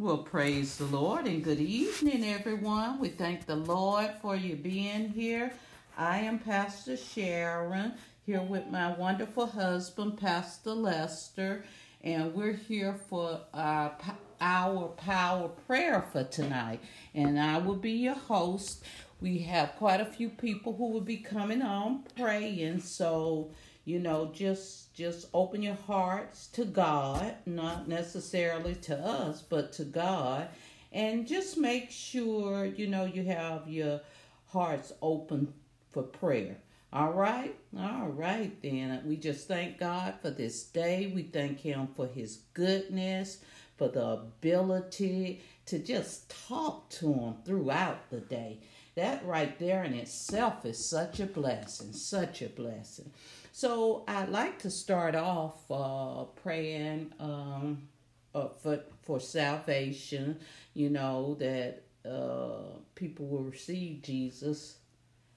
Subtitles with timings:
[0.00, 3.00] Well, praise the Lord and good evening, everyone.
[3.00, 5.52] We thank the Lord for you being here.
[5.94, 7.92] I am Pastor Sharon
[8.24, 11.66] here with my wonderful husband, Pastor Lester,
[12.02, 16.80] and we're here for uh, our, our power prayer for tonight.
[17.14, 18.82] And I will be your host.
[19.20, 23.50] We have quite a few people who will be coming on praying, so
[23.84, 29.84] you know just just open your hearts to god not necessarily to us but to
[29.84, 30.48] god.
[30.92, 34.00] And just make sure you know you have your
[34.48, 35.52] hearts open
[35.90, 36.56] for prayer.
[36.92, 37.54] All right?
[37.78, 39.00] All right then.
[39.06, 41.12] We just thank god for this day.
[41.14, 43.38] We thank him for his goodness
[43.76, 48.58] for the ability to just talk to him throughout the day.
[48.96, 53.12] That right there in itself is such a blessing such a blessing
[53.52, 57.88] so I'd like to start off uh, praying um,
[58.34, 60.38] uh, for for salvation.
[60.74, 64.76] You know that uh, people will receive Jesus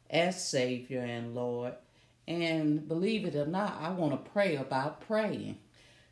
[0.09, 1.73] as Savior and Lord.
[2.27, 5.57] And believe it or not, I want to pray about praying.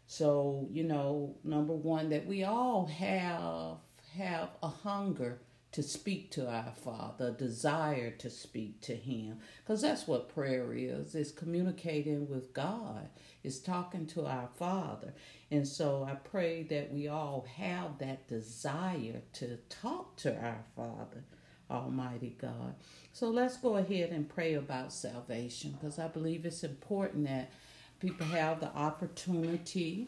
[0.07, 3.77] So you know, number one, that we all have
[4.17, 5.39] have a hunger
[5.71, 9.39] to speak to our Father, a desire to speak to Him.
[9.63, 11.15] Because that's what prayer is.
[11.15, 13.09] It's communicating with God.
[13.43, 15.13] It's talking to our Father.
[15.49, 21.23] And so I pray that we all have that desire to talk to our Father,
[21.69, 22.75] Almighty God.
[23.13, 27.51] So let's go ahead and pray about salvation because I believe it's important that
[27.99, 30.07] people have the opportunity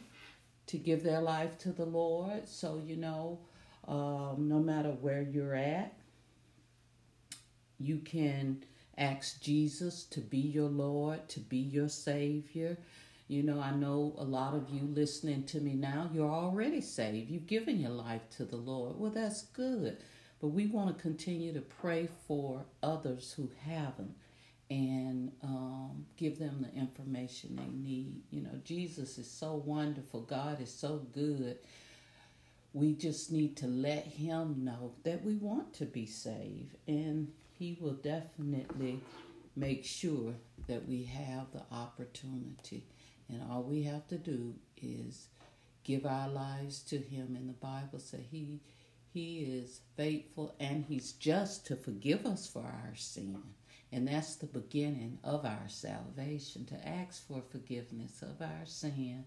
[0.67, 2.48] to give their life to the Lord.
[2.48, 3.39] So, you know,
[3.88, 5.94] um, no matter where you're at.
[7.80, 8.64] You can
[8.98, 12.78] ask Jesus to be your Lord, to be your Savior.
[13.28, 17.30] You know, I know a lot of you listening to me now, you're already saved.
[17.30, 19.00] You've given your life to the Lord.
[19.00, 19.98] Well, that's good.
[20.39, 24.14] But we want to continue to pray for others who haven't
[24.70, 28.22] and um, give them the information they need.
[28.30, 31.60] You know, Jesus is so wonderful, God is so good
[32.73, 37.78] we just need to let him know that we want to be saved and he
[37.80, 39.00] will definitely
[39.56, 40.34] make sure
[40.67, 42.84] that we have the opportunity.
[43.30, 45.28] And all we have to do is
[45.84, 47.36] give our lives to him.
[47.38, 48.60] And the bible says he
[49.14, 53.44] he is faithful and he's just to forgive us for our sin.
[53.92, 59.26] And that's the beginning of our salvation to ask for forgiveness of our sin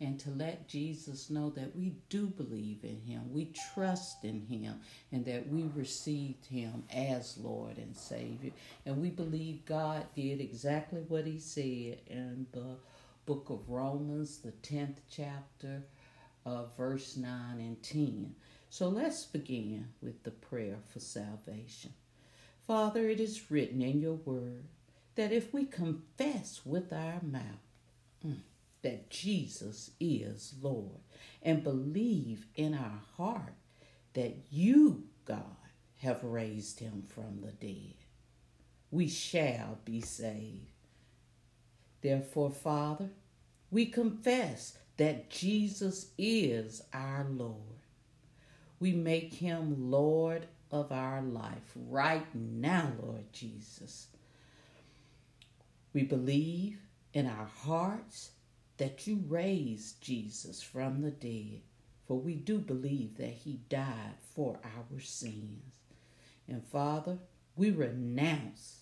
[0.00, 4.80] and to let Jesus know that we do believe in him, we trust in him,
[5.10, 8.52] and that we received him as Lord and Savior.
[8.86, 12.76] And we believe God did exactly what he said in the
[13.26, 15.82] book of Romans, the 10th chapter,
[16.46, 18.34] uh, verse 9 and 10.
[18.70, 21.92] So let's begin with the prayer for salvation.
[22.66, 24.64] Father, it is written in your word
[25.14, 27.42] that if we confess with our mouth,
[28.24, 28.36] mm,
[28.88, 31.02] that Jesus is Lord
[31.42, 33.52] and believe in our heart
[34.14, 35.42] that you, God,
[35.98, 37.96] have raised him from the dead,
[38.90, 40.70] we shall be saved.
[42.00, 43.10] Therefore, Father,
[43.70, 47.82] we confess that Jesus is our Lord.
[48.80, 54.06] We make him Lord of our life right now, Lord Jesus.
[55.92, 56.78] We believe
[57.12, 58.30] in our hearts
[58.78, 61.60] that you raised Jesus from the dead,
[62.06, 65.74] for we do believe that he died for our sins.
[66.48, 67.18] And Father,
[67.56, 68.80] we renounce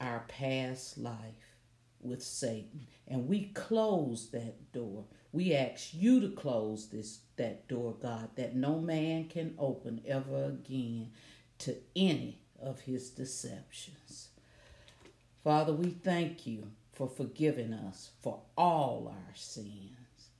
[0.00, 1.56] our past life
[2.00, 5.04] with Satan and we close that door.
[5.32, 10.44] We ask you to close this that door, God, that no man can open ever
[10.44, 11.10] again
[11.58, 14.28] to any of his deceptions.
[15.44, 20.30] Father, we thank you for forgiving us for all our sins.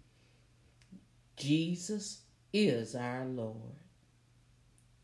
[1.37, 3.77] Jesus is our Lord,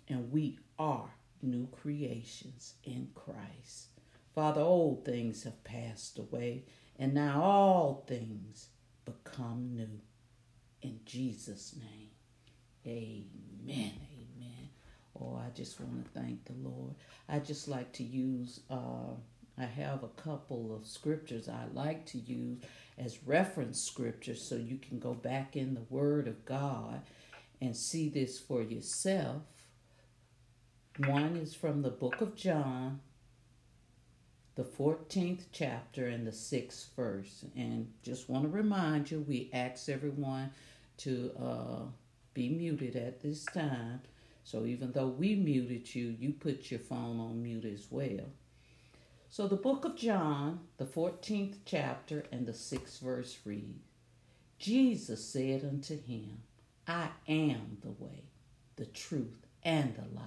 [0.08, 1.10] and we are
[1.42, 3.88] new creations in Christ.
[4.34, 6.64] Father, old things have passed away,
[6.98, 8.68] and now all things
[9.04, 10.00] become new.
[10.80, 12.12] In Jesus' name,
[12.86, 13.92] amen.
[14.10, 14.68] Amen.
[15.20, 16.94] Oh, I just want to thank the Lord.
[17.28, 18.60] I just like to use.
[18.70, 19.16] Uh,
[19.58, 22.58] I have a couple of scriptures I like to use
[22.98, 27.02] as reference scriptures so you can go back in the Word of God
[27.60, 29.42] and see this for yourself.
[30.98, 33.00] One is from the book of John,
[34.54, 37.44] the 14th chapter and the 6th verse.
[37.56, 40.50] And just want to remind you, we ask everyone
[40.98, 41.82] to uh,
[42.34, 44.00] be muted at this time.
[44.44, 48.26] So even though we muted you, you put your phone on mute as well.
[49.32, 53.80] So the book of John, the 14th chapter and the 6th verse read
[54.58, 56.42] Jesus said unto him,
[56.86, 58.24] I am the way,
[58.76, 60.26] the truth, and the life.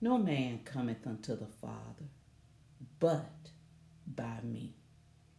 [0.00, 2.10] No man cometh unto the Father
[2.98, 3.50] but
[4.08, 4.74] by me.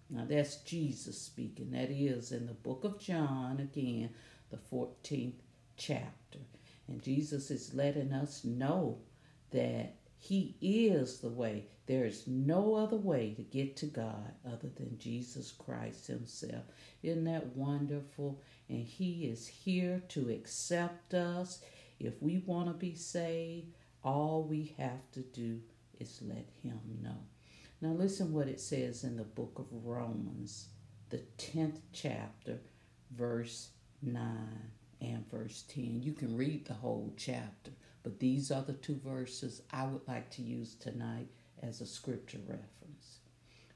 [0.10, 1.72] Now that's Jesus speaking.
[1.72, 4.12] That is in the book of John, again,
[4.50, 5.42] the 14th
[5.75, 6.40] chapter.
[6.88, 9.00] And Jesus is letting us know
[9.51, 11.68] that He is the way.
[11.86, 16.64] There is no other way to get to God other than Jesus Christ Himself.
[17.02, 18.42] Isn't that wonderful?
[18.68, 21.62] And He is here to accept us.
[22.00, 23.74] If we want to be saved,
[24.04, 25.62] all we have to do
[26.00, 27.18] is let Him know.
[27.80, 30.69] Now, listen what it says in the book of Romans,
[31.10, 32.60] the 10th chapter,
[33.12, 33.69] verse
[34.02, 34.24] 9
[35.00, 36.02] and verse 10.
[36.02, 37.72] You can read the whole chapter,
[38.07, 41.27] but these are the two verses I would like to use tonight
[41.62, 43.18] as a scripture reference.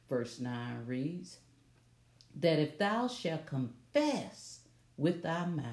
[0.08, 1.40] Verse 9 reads,
[2.40, 4.62] That if thou shalt confess
[4.96, 5.66] with thy mouth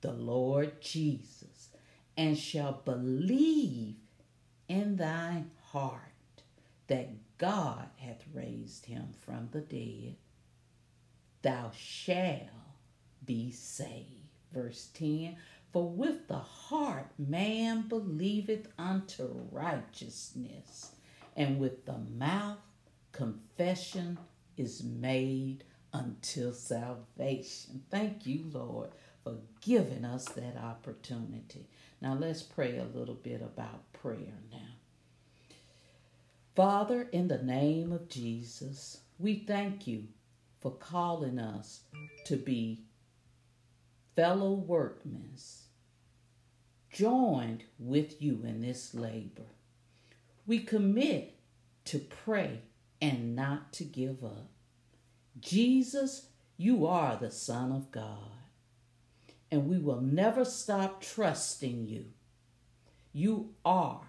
[0.00, 1.68] the Lord Jesus,
[2.16, 3.94] and shalt believe
[4.68, 6.42] in thy heart
[6.88, 10.16] that God hath raised him from the dead,
[11.42, 12.50] thou shalt
[13.24, 14.06] be saved.
[14.52, 15.36] Verse 10
[15.72, 20.92] For with the heart man believeth unto righteousness,
[21.36, 22.58] and with the mouth
[23.12, 24.18] confession
[24.56, 27.82] is made until salvation.
[27.90, 28.90] Thank you, Lord,
[29.22, 31.66] for giving us that opportunity.
[32.00, 34.58] Now let's pray a little bit about prayer now.
[36.56, 40.08] Father, in the name of Jesus, we thank you
[40.60, 41.80] for calling us
[42.26, 42.82] to be
[44.20, 45.32] fellow workmen,
[46.92, 49.46] joined with you in this labor.
[50.46, 51.38] We commit
[51.86, 52.60] to pray
[53.00, 54.50] and not to give up.
[55.40, 56.26] Jesus,
[56.58, 58.42] you are the Son of God,
[59.50, 62.04] and we will never stop trusting you.
[63.14, 64.02] You are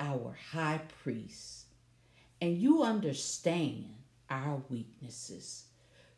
[0.00, 1.66] our high priest,
[2.40, 3.94] and you understand
[4.28, 5.66] our weaknesses.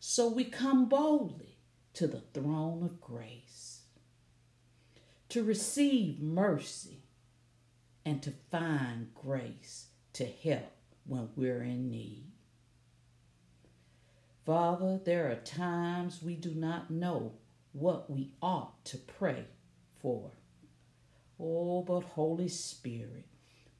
[0.00, 1.56] So we come boldly
[1.96, 3.81] to the throne of grace
[5.31, 7.02] to receive mercy
[8.04, 10.72] and to find grace to help
[11.06, 12.26] when we're in need.
[14.44, 17.32] Father, there are times we do not know
[17.72, 19.46] what we ought to pray
[20.00, 20.32] for.
[21.40, 23.26] Oh, but Holy Spirit,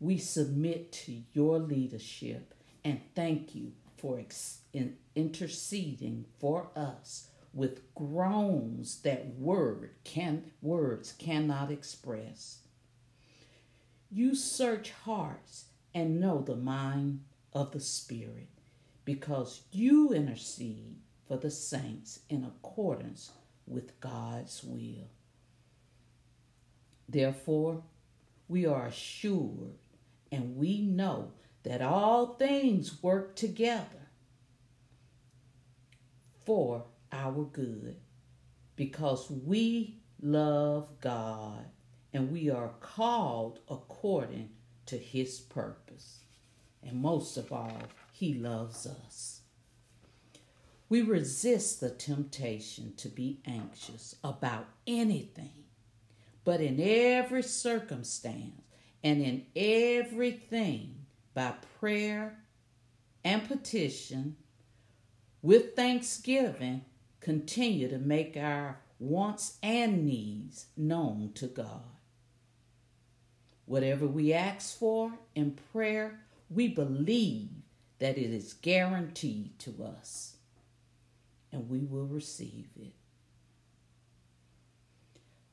[0.01, 7.95] we submit to your leadership and thank you for ex- in interceding for us with
[7.95, 12.59] groans that word can words cannot express.
[14.11, 15.65] You search hearts
[15.95, 17.23] and know the mind
[17.55, 18.49] of the Spirit
[19.07, 23.33] because you intercede for the saints in accordance
[23.67, 25.09] with God's will.
[27.09, 27.83] Therefore,
[28.49, 29.79] we are assured
[30.31, 31.33] and we know
[31.63, 34.11] that all things work together
[36.45, 36.85] for
[37.17, 37.97] our good
[38.77, 41.65] because we love God
[42.13, 44.51] and we are called according
[44.87, 46.21] to his purpose.
[46.83, 47.83] And most of all,
[48.13, 49.41] he loves us.
[50.89, 55.65] We resist the temptation to be anxious about anything,
[56.45, 58.63] but in every circumstance,
[59.03, 62.39] and in everything by prayer
[63.25, 64.37] and petition
[65.43, 66.85] with thanksgiving
[67.27, 71.83] continue to make our wants and needs known to God.
[73.65, 77.49] Whatever we ask for in prayer, we believe
[77.99, 80.37] that it is guaranteed to us
[81.51, 82.95] and we will receive it.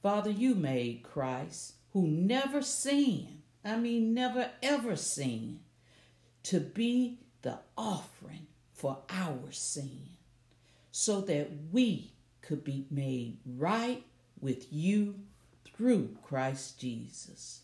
[0.04, 5.62] Father, you made Christ who never sinned I mean, never ever seen,
[6.44, 10.10] to be the offering for our sin,
[10.96, 14.06] so that we could be made right
[14.40, 15.16] with you
[15.66, 17.62] through Christ Jesus.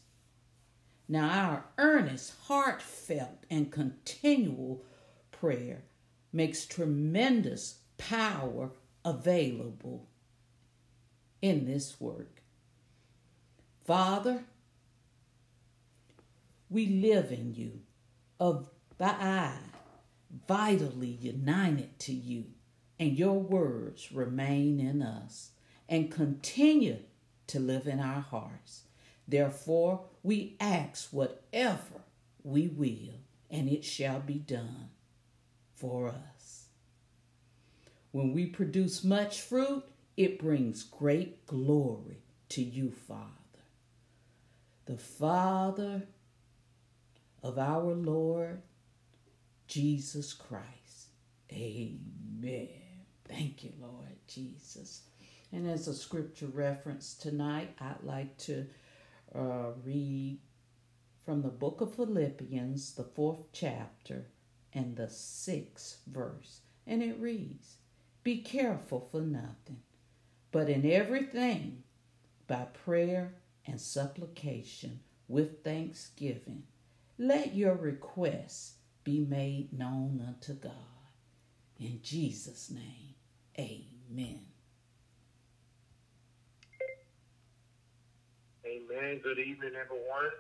[1.08, 4.84] Now, our earnest, heartfelt, and continual
[5.30, 5.84] prayer
[6.34, 8.72] makes tremendous power
[9.06, 10.08] available
[11.40, 12.42] in this work.
[13.86, 14.44] Father,
[16.68, 17.82] we live in you,
[18.40, 19.60] of the eye,
[20.48, 22.46] vitally united to you,
[23.00, 25.52] and your words remain in us
[25.88, 26.98] and continue
[27.48, 28.84] to live in our hearts.
[29.28, 32.04] Therefore, we ask whatever
[32.44, 34.90] we will, and it shall be done
[35.76, 36.66] for us.
[38.12, 39.84] When we produce much fruit,
[40.18, 42.18] it brings great glory
[42.50, 43.30] to you, Father.
[44.86, 46.04] The Father
[47.42, 48.62] of our Lord
[49.68, 51.10] Jesus Christ.
[51.52, 52.79] Amen.
[53.30, 55.04] Thank you, Lord Jesus.
[55.52, 58.66] And as a scripture reference tonight, I'd like to
[59.36, 60.40] uh, read
[61.26, 64.26] from the book of Philippians, the fourth chapter,
[64.74, 66.62] and the sixth verse.
[66.88, 67.78] And it reads
[68.24, 69.82] Be careful for nothing,
[70.52, 71.84] but in everything,
[72.48, 76.64] by prayer and supplication, with thanksgiving,
[77.20, 80.72] let your requests be made known unto God.
[81.80, 83.09] In Jesus' name,
[83.60, 84.40] amen.
[88.66, 89.20] Amen.
[89.24, 90.32] Good evening, everyone.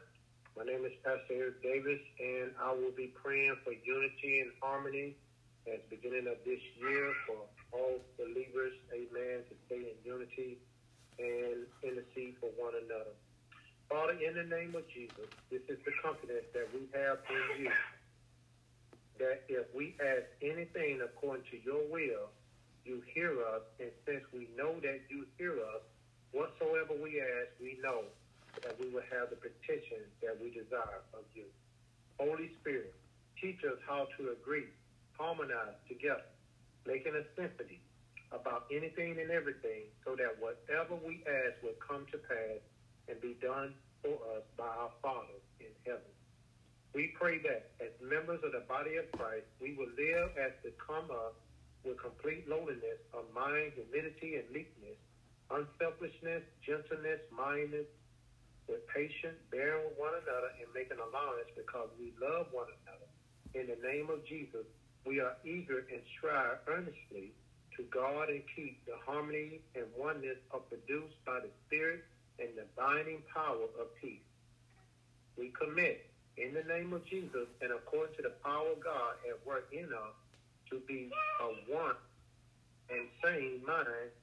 [0.56, 5.16] My name is Pastor Eric Davis, and I will be praying for unity and harmony
[5.68, 10.58] at the beginning of this year for all believers, amen, to stay in unity
[11.20, 13.16] and intercede for one another.
[13.90, 17.72] Father, in the name of Jesus, this is the confidence that we have in you
[19.20, 22.32] that if we ask anything according to your will,
[22.86, 23.64] you hear us.
[23.80, 25.84] And since we know that you hear us,
[26.32, 28.04] whatsoever we ask, we know
[28.64, 31.46] that we will have the petition that we desire of you.
[32.20, 32.94] Holy Spirit,
[33.42, 34.68] teach us how to agree,
[35.18, 36.28] harmonize together,
[36.86, 37.80] making a symphony
[38.32, 42.62] about anything and everything so that whatever we ask will come to pass
[43.08, 46.14] and be done for us by our Father in heaven.
[46.94, 50.72] We pray that as members of the body of Christ, we will live as to
[50.78, 51.36] come up
[51.84, 55.00] with complete lowliness of mind, humility, and meekness,
[55.50, 57.88] unselfishness, gentleness, mindedness,
[58.68, 63.10] with patience, bearing with one another, and making allowance because we love one another.
[63.58, 64.68] In the name of Jesus,
[65.06, 67.34] we are eager and strive earnestly
[67.76, 72.04] to guard and keep the harmony and oneness of produced by the Spirit
[72.38, 74.22] and the binding power of peace.
[75.38, 76.06] We commit
[76.38, 79.86] in the name of Jesus and according to the power of God at work in
[79.86, 80.16] us
[80.70, 81.10] to be
[81.42, 81.98] of one
[82.90, 84.14] and same mind,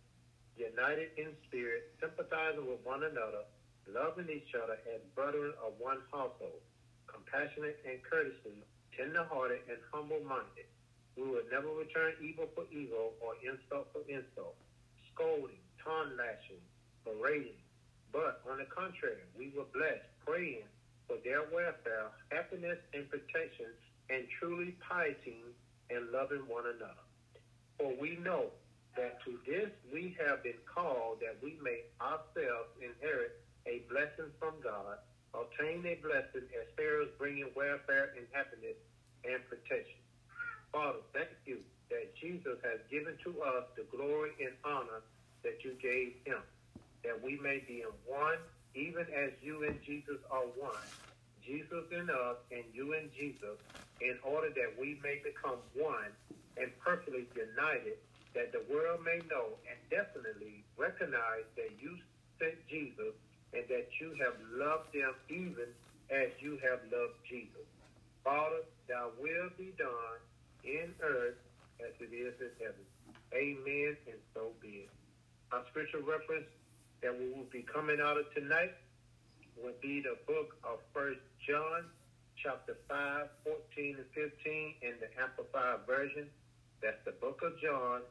[0.56, 3.46] united in spirit, sympathizing with one another,
[3.86, 6.62] loving each other as brethren of one household,
[7.06, 8.34] compassionate and courteous,
[8.96, 10.66] tender-hearted and humble-minded.
[11.16, 14.56] We will never return evil for evil or insult for insult,
[15.12, 16.60] scolding, tongue lashing,
[17.04, 17.56] berating.
[18.12, 20.66] But on the contrary, we will bless, praying,
[21.06, 23.70] for their welfare, happiness, and protection,
[24.10, 25.40] and truly piety
[25.90, 27.06] and loving one another.
[27.78, 28.50] For we know
[28.96, 33.32] that to this we have been called that we may ourselves inherit
[33.66, 34.98] a blessing from God,
[35.34, 38.76] obtain a blessing as Pharaoh's bringing welfare and happiness
[39.24, 40.00] and protection.
[40.72, 45.02] Father, thank you that Jesus has given to us the glory and honor
[45.44, 46.42] that you gave him,
[47.04, 48.38] that we may be in one
[48.74, 50.84] even as you and Jesus are one,
[51.46, 53.56] Jesus in us and you and Jesus,
[54.02, 56.10] in order that we may become one
[56.58, 57.96] and perfectly united,
[58.34, 61.96] that the world may know and definitely recognize that you
[62.42, 63.14] sent Jesus
[63.54, 65.70] and that you have loved them even
[66.10, 67.64] as you have loved Jesus.
[68.26, 70.18] Father, thy will be done
[70.66, 71.38] in earth
[71.80, 72.84] as it is in heaven.
[73.32, 74.90] Amen, and so be it.
[75.52, 76.50] Our scripture reference
[77.02, 78.74] that we will be coming out of tonight
[79.62, 81.88] would be the book of First John,
[82.36, 86.28] chapter 5, 14 and 15 in the Amplified Version.
[86.82, 88.02] That's the book of John,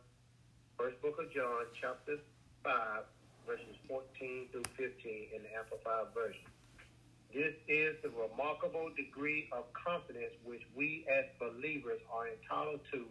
[0.78, 2.18] first book of John, chapter
[2.64, 3.06] 5,
[3.46, 6.50] verses 14 through 15 in the Amplified Version.
[7.30, 13.06] This is the remarkable degree of confidence which we as believers are entitled to,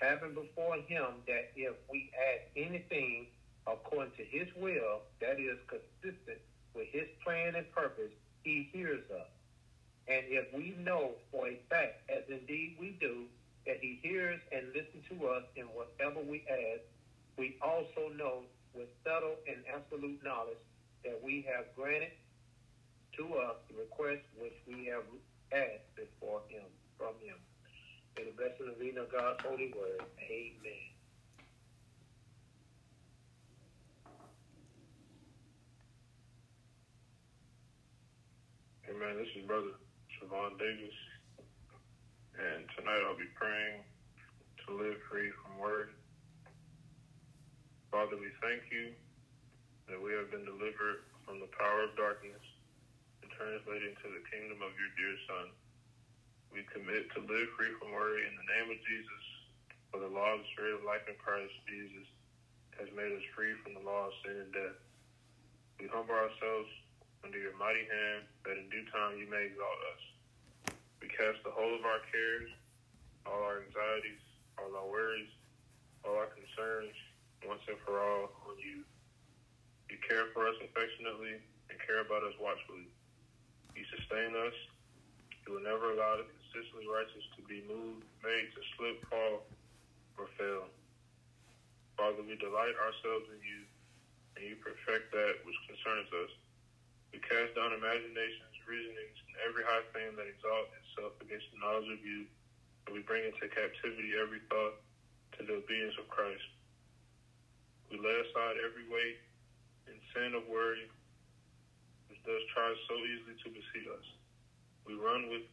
[0.00, 3.26] having before Him that if we ask anything
[3.66, 6.40] according to His will, that is consistent
[6.76, 8.12] with His plan and purpose,
[8.44, 9.28] He hears us.
[10.08, 13.24] And if we know for a fact, as indeed we do,
[13.66, 16.82] that He hears and listens to us in whatever we ask,
[17.36, 18.42] we also know
[18.74, 20.60] with subtle and absolute knowledge
[21.04, 22.12] that we have granted
[23.16, 25.02] to us the request which we have
[25.52, 26.64] asked before Him,
[26.98, 27.36] from Him.
[28.16, 30.02] May the blessing of God's holy word.
[30.20, 30.95] Amen.
[39.16, 39.72] This is Brother
[40.12, 40.92] Siobhan Davis.
[42.36, 43.80] And tonight I'll be praying
[44.60, 45.88] to live free from worry.
[47.88, 48.92] Father, we thank you
[49.88, 52.44] that we have been delivered from the power of darkness
[53.24, 55.48] and translated into the kingdom of your dear Son.
[56.52, 59.24] We commit to live free from worry in the name of Jesus,
[59.88, 62.04] for the law of the Spirit of life in Christ Jesus
[62.76, 64.76] has made us free from the law of sin and death.
[65.80, 66.68] We humble ourselves
[67.24, 70.02] under your mighty hand, that in due time you may exalt us.
[71.00, 72.50] We cast the whole of our cares,
[73.24, 74.22] all our anxieties,
[74.58, 75.30] all our worries,
[76.04, 76.94] all our concerns,
[77.44, 78.82] once and for all, on you.
[79.90, 81.38] You care for us affectionately
[81.70, 82.90] and care about us watchfully.
[83.74, 84.56] You sustain us.
[85.46, 89.46] You will never allow the consistently righteous to be moved, made to slip, fall,
[90.18, 90.66] or fail.
[91.94, 93.62] Father, we delight ourselves in you,
[94.36, 96.32] and you perfect that which concerns us.
[97.12, 101.90] We cast down imaginations, reasonings, and every high thing that exalts itself against the knowledge
[101.90, 102.26] of you,
[102.86, 104.82] and we bring into captivity every thought
[105.38, 106.44] to the obedience of Christ.
[107.90, 109.18] We lay aside every weight
[109.86, 110.90] and sin of worry,
[112.10, 114.06] which does try so easily to beseech us.
[114.86, 115.46] We run with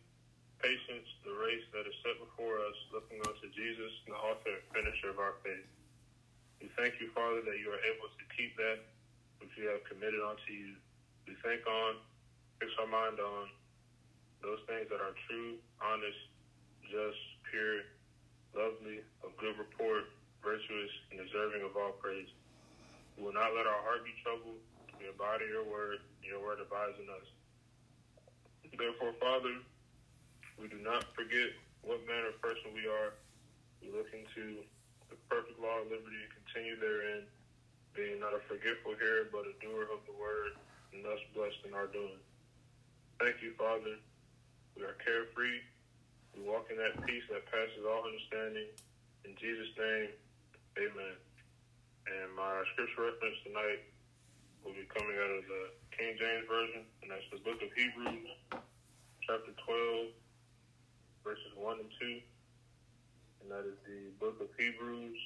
[0.62, 5.12] patience the race that is set before us, looking unto Jesus, the author and finisher
[5.12, 5.68] of our faith.
[6.64, 8.80] We thank you, Father, that you are able to keep that
[9.44, 10.80] which you have committed unto you.
[11.28, 12.00] We think on,
[12.60, 13.48] fix our mind on
[14.44, 16.20] those things that are true, honest,
[16.84, 17.88] just, pure,
[18.52, 20.12] lovely, of good report,
[20.44, 22.28] virtuous, and deserving of all praise.
[23.16, 24.60] We will not let our heart be troubled.
[25.00, 27.28] We abide your word, your word abides in us.
[28.74, 29.54] Therefore, Father,
[30.60, 31.54] we do not forget
[31.86, 33.14] what manner of person we are.
[33.80, 34.64] We look into
[35.12, 37.28] the perfect law of liberty and continue therein,
[37.94, 40.58] being not a forgetful hearer, but a doer of the word,
[40.94, 42.22] and thus blessed in our doing.
[43.18, 43.98] Thank you, Father.
[44.78, 45.66] We are carefree.
[46.38, 48.70] We walk in that peace that passes all understanding.
[49.26, 50.10] In Jesus' name,
[50.78, 51.16] amen.
[52.10, 53.82] And my scripture reference tonight
[54.62, 58.30] will be coming out of the King James Version, and that's the book of Hebrews,
[59.26, 60.14] chapter 12,
[61.24, 62.22] verses 1 and 2.
[63.44, 65.20] And that is the book of Hebrews,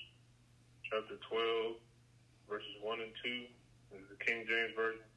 [0.85, 1.79] chapter 12,
[2.49, 3.47] verses 1 and 2.
[3.95, 5.07] This is the King James Version.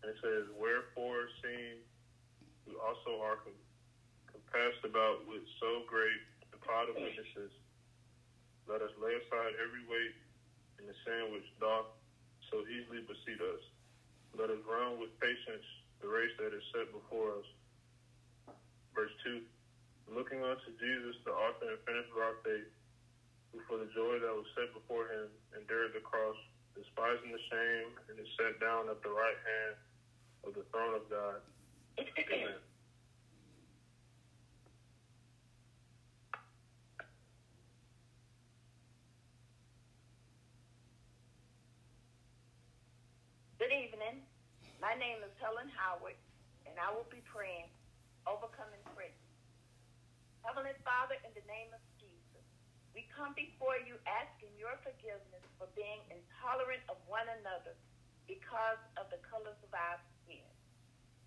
[0.00, 1.84] And it says, Wherefore, seeing
[2.64, 3.66] we also are com-
[4.30, 6.22] compassed about with so great
[6.54, 7.52] a cloud of witnesses,
[8.70, 10.14] let us lay aside every weight
[10.78, 11.90] and the sin which doth
[12.48, 13.62] so easily beseech us.
[14.38, 15.66] Let us run with patience
[15.98, 17.48] the race that is set before us.
[18.94, 19.42] Verse 2
[20.14, 22.70] Looking unto Jesus, the author and finisher of our faith,
[23.50, 26.34] who for the joy that was set before him endured the cross,
[26.74, 29.74] despising the shame, and is set down at the right hand
[30.44, 31.40] of the throne of God.
[31.98, 32.56] Amen.
[43.60, 44.24] Good evening.
[44.80, 46.16] My name is Helen Howard,
[46.64, 47.68] and I will be praying,
[48.24, 49.12] overcoming prison.
[50.40, 52.44] Heavenly Father, in the name of Jesus,
[52.96, 57.76] we come before you asking your forgiveness for being intolerant of one another
[58.24, 60.00] because of the colors of our.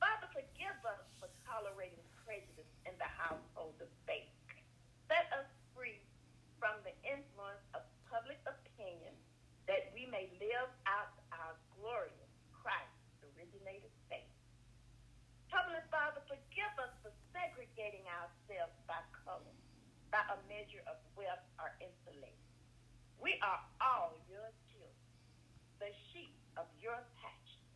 [0.04, 4.28] Father, forgive us for tolerating prejudice in the household of faith.
[5.08, 6.04] Set us free
[6.60, 9.16] from the influence of public opinion
[9.64, 14.28] that we may live out our glorious Christ originated faith.
[15.48, 19.56] Heavenly Father, forgive us for segregating ourselves by color,
[20.12, 22.44] by a measure of wealth or intellect.
[23.24, 25.16] We are all your children,
[25.80, 27.72] the sheep of your pasture.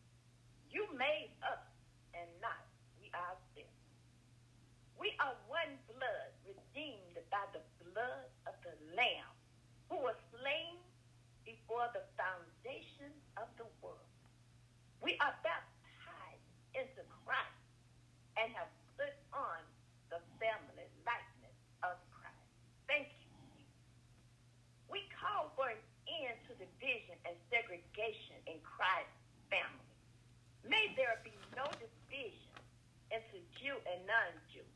[0.68, 1.64] You made us
[2.18, 2.66] and not
[2.98, 3.78] we ourselves.
[4.98, 9.34] We are one blood, redeemed by the blood of the Lamb,
[9.86, 10.82] who was slain
[11.46, 14.02] before the foundation of the world.
[15.08, 16.44] We are baptized
[16.76, 17.64] into Christ
[18.36, 18.68] and have
[19.00, 19.64] put on
[20.12, 22.44] the family likeness of Christ.
[22.84, 23.32] Thank you.
[24.92, 29.16] We call for an end to division and segregation in Christ's
[29.48, 29.96] family.
[30.68, 32.52] May there be no division
[33.08, 34.68] into Jew and non-Jew,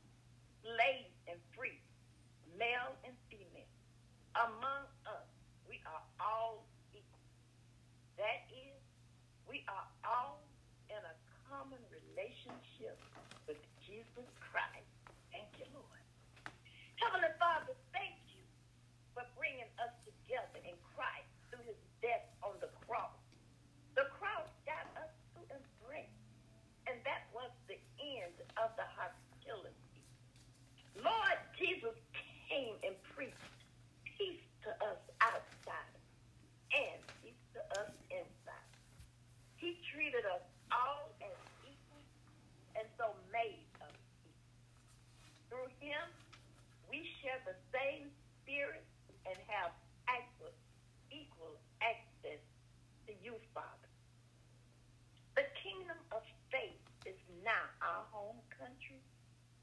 [0.65, 1.77] slave and free,
[2.57, 3.69] male and female.
[4.49, 5.29] Among us,
[5.69, 6.65] we are all
[9.53, 10.41] we are all
[10.89, 12.97] in a common relationship
[13.45, 14.89] with Jesus Christ.
[15.29, 16.01] Thank you, Lord.
[16.97, 18.41] Heavenly Father, thank you
[19.13, 23.13] for bringing us together in Christ through his death on the cross.
[23.93, 26.25] The cross got us to embrace,
[26.89, 30.01] and that was the end of the hostility.
[30.97, 32.01] Lord Jesus
[32.49, 33.61] came and preached
[34.17, 36.01] peace to us outside
[36.73, 38.73] and peace to us inside.
[45.83, 46.07] Him,
[46.87, 48.07] we share the same
[48.39, 48.87] spirit
[49.27, 49.75] and have
[50.07, 50.55] access,
[51.11, 52.39] equal access
[53.11, 53.91] to you, Father.
[55.35, 56.23] The kingdom of
[56.55, 59.03] faith is now our home country,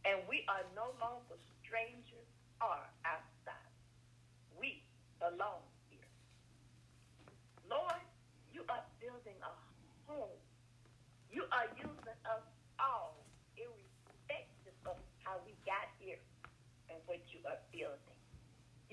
[0.03, 2.27] and we are no longer strangers
[2.59, 3.71] or outside.
[4.59, 4.83] We
[5.23, 6.11] belong here.
[7.71, 8.03] Lord,
[8.51, 9.53] you are building a
[10.11, 10.35] home.
[11.31, 12.43] You are using us
[12.75, 13.23] all,
[13.55, 16.17] irrespective of how we got here
[16.89, 18.21] and what you are building.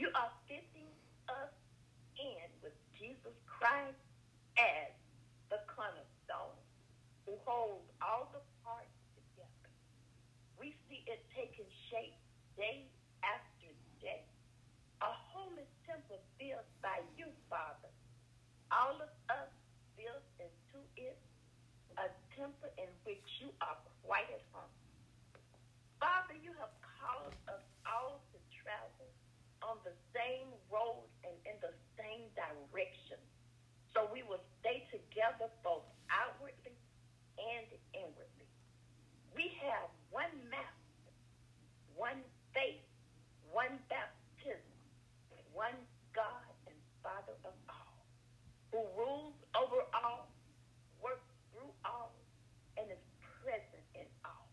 [0.01, 0.89] You are fitting
[1.29, 1.53] us
[2.17, 4.01] in with Jesus Christ
[4.57, 4.89] as
[5.53, 6.57] the cornerstone
[7.29, 9.69] who holds all the parts together.
[10.57, 12.17] We see it taking shape
[12.57, 12.89] day
[13.21, 13.69] after
[14.01, 14.25] day.
[15.05, 17.93] A holy temple built by you, Father.
[18.73, 19.53] All of us
[20.01, 21.21] built into it
[22.01, 24.73] a temple in which you are quite at home.
[26.01, 27.65] Father, you have called us
[27.97, 29.09] all to travel
[29.65, 33.17] on the same road and in the same direction.
[33.97, 36.77] So we will stay together both outwardly
[37.41, 38.49] and inwardly.
[39.33, 41.13] We have one master,
[41.97, 42.21] one
[42.53, 42.85] faith,
[43.49, 44.77] one baptism,
[45.57, 45.77] one
[46.13, 48.01] God and Father of all,
[48.73, 50.29] who rules over all,
[51.01, 52.13] works through all,
[52.77, 53.05] and is
[53.41, 54.49] present in all.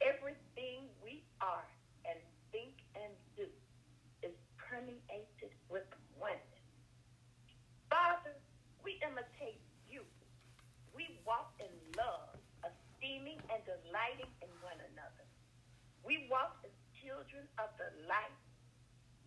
[0.00, 1.68] Everything we are
[2.08, 2.16] and
[2.52, 3.48] think and do
[4.22, 5.84] is permeated with
[6.16, 6.64] oneness.
[7.88, 8.36] Father,
[8.84, 10.00] we imitate you.
[10.94, 15.26] We walk in love, esteeming and delighting in one another.
[16.00, 18.40] We walk as children of the light,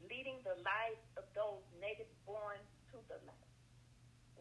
[0.09, 2.57] leading the lives of those native born
[2.89, 3.53] to the light.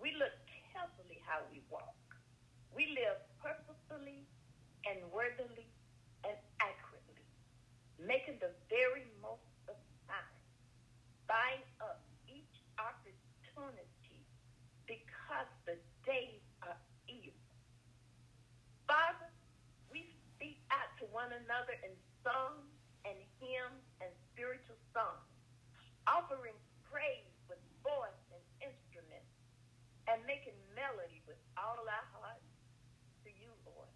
[0.01, 0.33] We look
[0.73, 2.01] carefully how we walk.
[2.73, 4.25] We live purposefully
[4.89, 5.69] and worthily
[6.25, 7.27] and accurately,
[8.01, 9.77] making the very most of
[10.09, 10.37] time,
[11.29, 14.25] buying up each opportunity
[14.89, 17.39] because the days are evil.
[18.89, 19.31] Father,
[19.93, 21.93] we speak out to one another in
[22.25, 22.69] songs
[23.09, 25.27] and hymns and spiritual songs,
[26.07, 29.33] offering praise with voice and instruments,
[30.11, 32.53] and making melody with all our hearts
[33.23, 33.91] to you, Lord,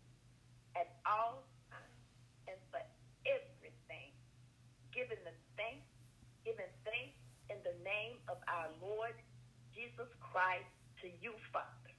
[0.79, 2.03] at all times
[2.47, 2.83] and for
[3.27, 4.15] everything,
[4.95, 5.87] giving the thanks,
[6.47, 7.19] giving thanks
[7.51, 9.15] in the name of our Lord
[9.75, 10.71] Jesus Christ
[11.03, 11.93] to you, Father.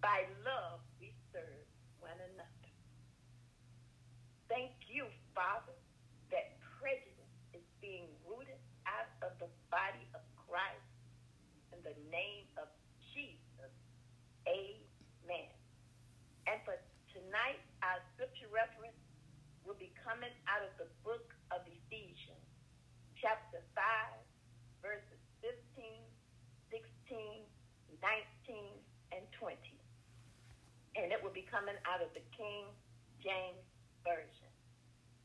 [0.00, 1.66] By love we serve
[1.98, 2.70] one another.
[4.46, 5.74] Thank you, Father,
[6.30, 10.92] that prejudice is being rooted out of the body of Christ
[11.72, 12.68] in the name of
[13.16, 13.72] Jesus.
[14.44, 15.50] Amen.
[16.44, 16.76] And for
[17.08, 19.00] tonight, our scripture reference
[19.64, 22.44] will be coming out of the book of Ephesians,
[23.16, 23.80] chapter 5,
[24.84, 25.88] verses 15,
[26.68, 27.48] 16,
[27.96, 28.76] 19,
[29.16, 29.56] and 20.
[30.94, 32.66] And it will be coming out of the King
[33.22, 33.62] James
[34.02, 34.50] Version.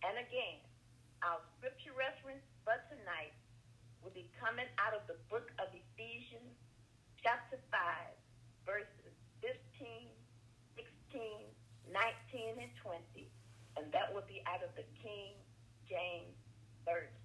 [0.05, 0.61] And again,
[1.25, 3.33] our scripture reference for tonight
[4.05, 6.53] will be coming out of the book of Ephesians,
[7.25, 7.81] chapter 5,
[8.69, 10.13] verses 15,
[10.77, 11.49] 16,
[11.89, 13.25] 19, and 20.
[13.81, 15.33] And that will be out of the King
[15.89, 16.37] James
[16.85, 17.19] Version.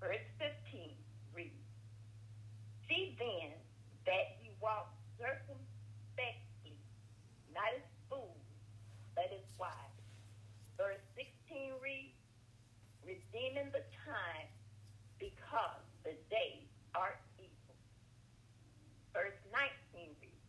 [0.00, 0.96] Verse 15
[1.36, 1.52] reads,
[2.88, 3.52] See then
[4.08, 4.88] that ye walk
[5.20, 6.72] circumspectly,
[7.52, 8.48] not as fools,
[9.14, 10.00] but as wise.
[10.80, 12.16] Verse 16 reads,
[13.04, 14.48] Redeeming the time
[15.20, 17.76] because the days are evil.
[19.12, 20.48] Verse 19 reads,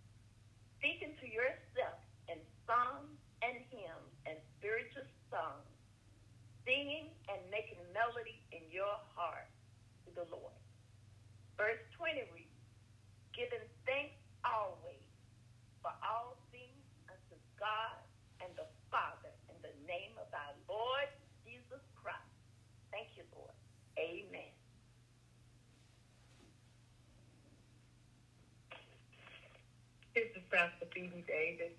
[0.79, 1.99] Speaking to yourself
[2.31, 5.67] in psalms and hymns and spiritual songs,
[6.65, 9.49] singing and making melody in your heart
[10.05, 10.55] to the Lord.
[11.57, 12.47] Verse 20 reads,
[13.33, 15.05] Giving thanks always
[15.81, 17.97] for all things unto God
[18.43, 21.09] and the Father in the name of our Lord
[21.45, 22.21] Jesus Christ.
[22.91, 23.55] Thank you, Lord.
[23.97, 24.51] Amen.
[30.13, 31.75] This is Pastor Phoebe Davis,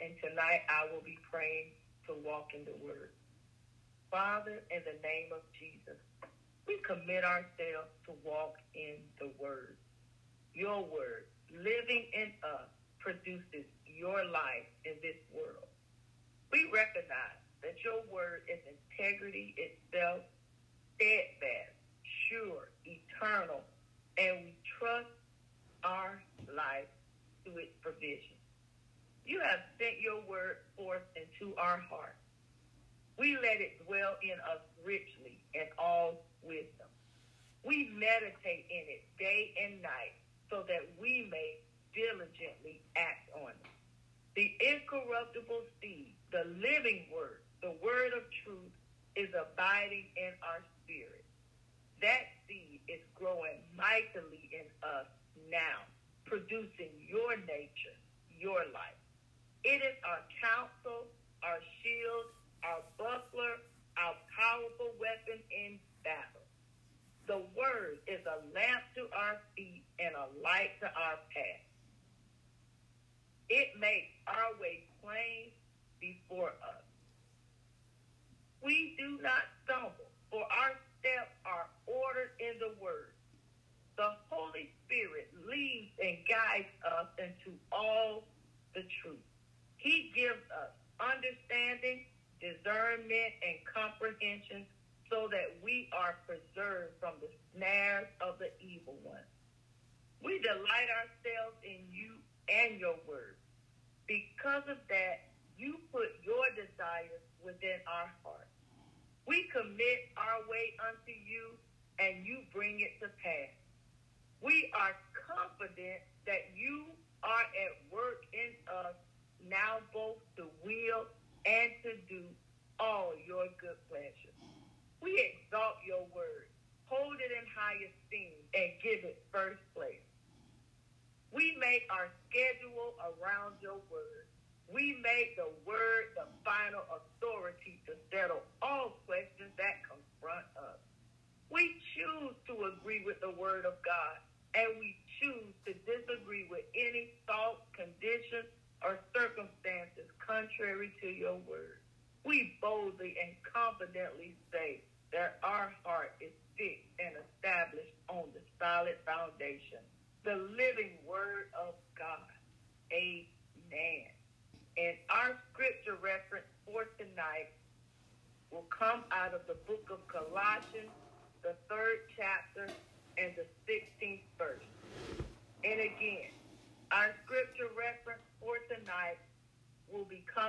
[0.00, 1.70] and tonight I will be praying
[2.06, 3.10] to walk in the Word.
[4.10, 6.00] Father, in the name of Jesus,
[6.66, 9.76] we commit ourselves to walk in the Word.
[10.54, 12.66] Your Word, living in us,
[12.98, 15.70] produces your life in this world.
[16.50, 20.26] We recognize that your Word is integrity itself,
[20.96, 21.78] steadfast,
[22.26, 23.62] sure, eternal,
[24.18, 25.10] and we trust
[25.84, 26.90] our life
[27.44, 28.36] to its provision.
[29.26, 32.20] You have sent your word forth into our hearts.
[33.18, 36.90] We let it dwell in us richly in all wisdom.
[37.64, 40.18] We meditate in it day and night
[40.50, 41.58] so that we may
[41.94, 43.72] diligently act on it.
[44.36, 48.74] The incorruptible seed, the living word, the word of truth
[49.16, 51.24] is abiding in our spirit.
[52.02, 55.06] That seed is growing mightily in us
[55.50, 55.86] now,
[56.24, 57.96] producing your nature,
[58.38, 59.00] your life.
[59.64, 61.08] It is our counsel,
[61.42, 62.26] our shield,
[62.64, 63.23] our buckler,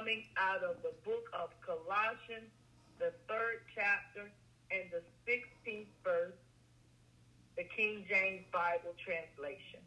[0.05, 2.53] coming out of the book of Colossians,
[2.99, 4.29] the third chapter
[4.69, 6.37] and the 16th verse
[7.57, 9.81] the King James Bible translation.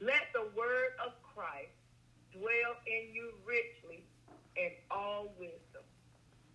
[0.00, 1.76] Let the word of Christ
[2.32, 4.06] dwell in you richly
[4.56, 5.84] in all wisdom,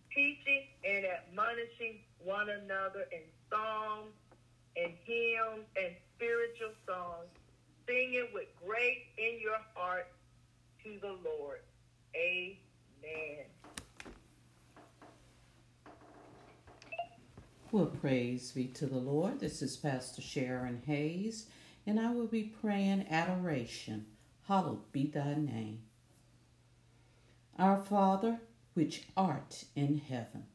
[0.09, 4.17] teaching and admonishing one another in psalms
[4.77, 7.29] and hymns and spiritual songs,
[7.85, 10.07] singing with grace in your heart
[10.83, 11.59] to the Lord.
[12.15, 13.45] Amen.
[17.71, 19.39] Well, praise be to the Lord.
[19.39, 21.45] This is Pastor Sharon Hayes,
[21.85, 24.07] and I will be praying adoration.
[24.47, 25.83] Hallowed be thy name.
[27.59, 28.39] Our Father,
[28.73, 30.45] which art in heaven,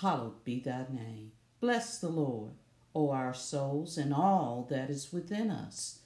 [0.00, 1.32] hallowed be thy name.
[1.60, 2.54] Bless the Lord,
[2.94, 6.00] O our souls, and all that is within us.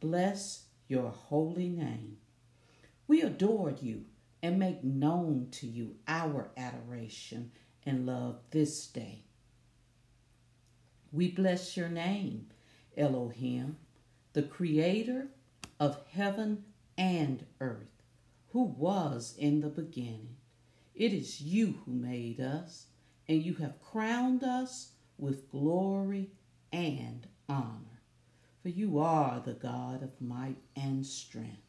[0.00, 2.16] Bless your holy name.
[3.08, 4.04] We adore you
[4.42, 7.52] and make known to you our adoration
[7.84, 9.24] and love this day.
[11.12, 12.48] We bless your name,
[12.96, 13.76] Elohim,
[14.32, 15.28] the creator
[15.78, 16.64] of heaven
[16.98, 18.02] and earth,
[18.48, 20.36] who was in the beginning.
[20.94, 22.86] It is you who made us,
[23.28, 26.30] and you have crowned us with glory
[26.72, 28.02] and honor.
[28.62, 31.65] For you are the God of might and strength.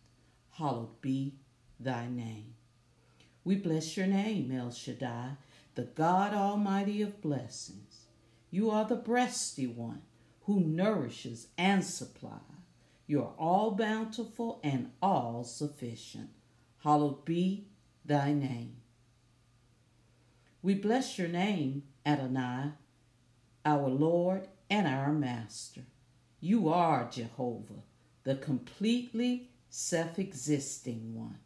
[0.57, 1.35] Hallowed be
[1.79, 2.55] thy name.
[3.43, 5.33] We bless your name, El Shaddai,
[5.75, 8.07] the God Almighty of blessings.
[8.49, 10.01] You are the breasty one
[10.45, 12.41] who nourishes and supplies.
[13.05, 16.29] You are all bountiful and all sufficient.
[16.79, 17.67] Hallowed be
[18.03, 18.77] thy name.
[20.63, 22.71] We bless your name, Adonai,
[23.63, 25.83] our Lord and our Master.
[26.39, 27.83] You are Jehovah,
[28.23, 31.37] the completely self existing one,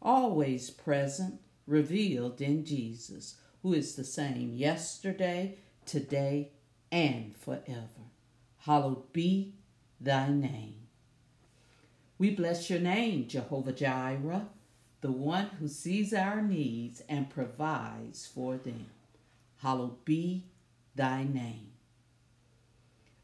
[0.00, 6.52] always present, revealed in Jesus, who is the same yesterday, today,
[6.92, 8.06] and forever.
[8.58, 9.54] Hallowed be
[10.00, 10.86] thy name.
[12.18, 14.46] We bless your name, Jehovah Jireh,
[15.00, 18.86] the one who sees our needs and provides for them.
[19.60, 20.44] Hallowed be
[20.94, 21.72] thy name.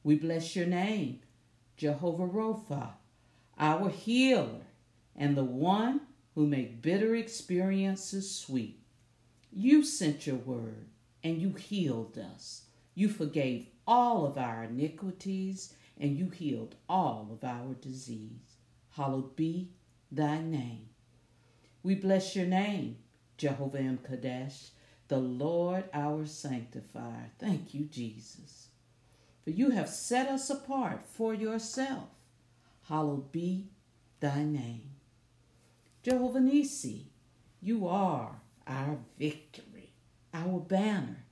[0.02, 1.20] We bless your name,
[1.76, 2.94] Jehovah Rapha,
[3.58, 4.66] our healer,
[5.16, 6.00] and the one
[6.34, 8.80] who make bitter experiences sweet.
[9.52, 10.86] You sent your word
[11.24, 12.62] and you healed us.
[12.94, 18.58] You forgave all of our iniquities and you healed all of our disease.
[18.90, 19.70] Hallowed be
[20.12, 20.88] thy name.
[21.82, 22.98] We bless your name,
[23.36, 24.70] Jehovah M'Kaddesh,
[25.08, 27.30] the Lord our sanctifier.
[27.38, 28.68] Thank you, Jesus.
[29.42, 32.08] For you have set us apart for yourself.
[32.88, 33.68] Hallowed be
[34.20, 34.90] thy name.
[36.02, 37.04] Jehovah Nissi,
[37.60, 39.92] you are our victory,
[40.32, 41.24] our banner,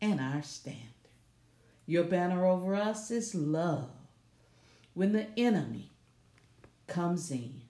[0.00, 0.80] and our standard.
[1.86, 3.90] Your banner over us is love.
[4.94, 5.92] When the enemy
[6.88, 7.62] comes in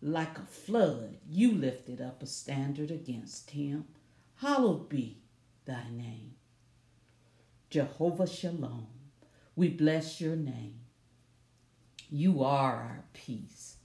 [0.00, 3.84] like a flood, you lifted up a standard against him.
[4.36, 5.18] Hallowed be
[5.66, 6.34] thy name.
[7.68, 8.86] Jehovah Shalom,
[9.54, 10.85] we bless your name.
[12.10, 13.76] You are our peace.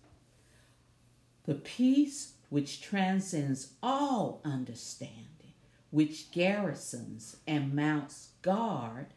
[1.46, 5.54] The peace which transcends all understanding,
[5.90, 9.08] which garrisons and mounts guard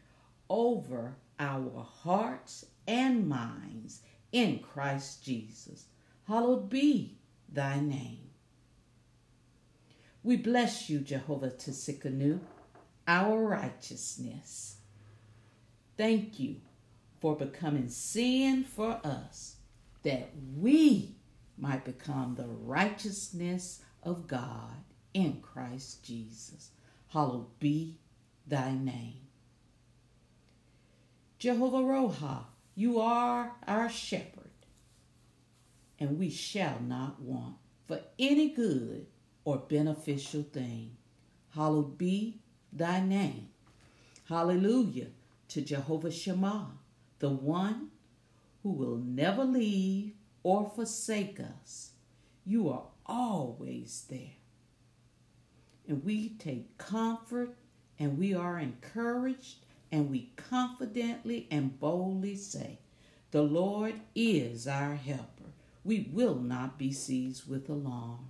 [0.49, 5.85] over our hearts and minds in Christ Jesus.
[6.27, 7.17] Hallowed be
[7.51, 8.29] thy name.
[10.23, 12.39] We bless you, Jehovah Tsidkenu,
[13.07, 14.77] our righteousness.
[15.97, 16.55] Thank you
[17.25, 19.55] for becoming sin for us,
[20.03, 21.15] that we
[21.57, 24.75] might become the righteousness of God
[25.11, 26.69] in Christ Jesus.
[27.07, 27.97] Hallowed be
[28.45, 29.21] thy name.
[31.39, 32.43] Jehovah Roha,
[32.75, 34.51] you are our shepherd,
[35.99, 37.55] and we shall not want
[37.87, 39.07] for any good
[39.45, 40.91] or beneficial thing.
[41.55, 42.37] Hallowed be
[42.71, 43.47] thy name.
[44.29, 45.07] Hallelujah
[45.47, 46.67] to Jehovah Shammah,
[47.19, 47.89] the one
[48.63, 51.91] who will never leave or forsake us.
[52.45, 54.37] You are always there.
[55.87, 57.55] And we take comfort
[57.99, 59.57] and we are encouraged
[59.91, 62.79] and we confidently and boldly say,
[63.31, 65.51] The Lord is our helper.
[65.83, 68.29] We will not be seized with alarm.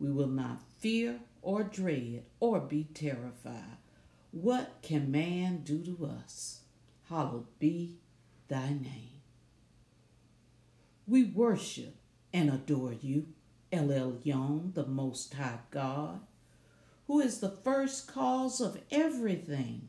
[0.00, 3.76] We will not fear or dread or be terrified.
[4.30, 6.60] What can man do to us?
[7.08, 7.98] Hallowed be
[8.48, 9.22] thy name.
[11.06, 11.96] We worship
[12.34, 13.28] and adore you,
[13.72, 16.20] El Elyon, the Most High God,
[17.06, 19.88] who is the first cause of everything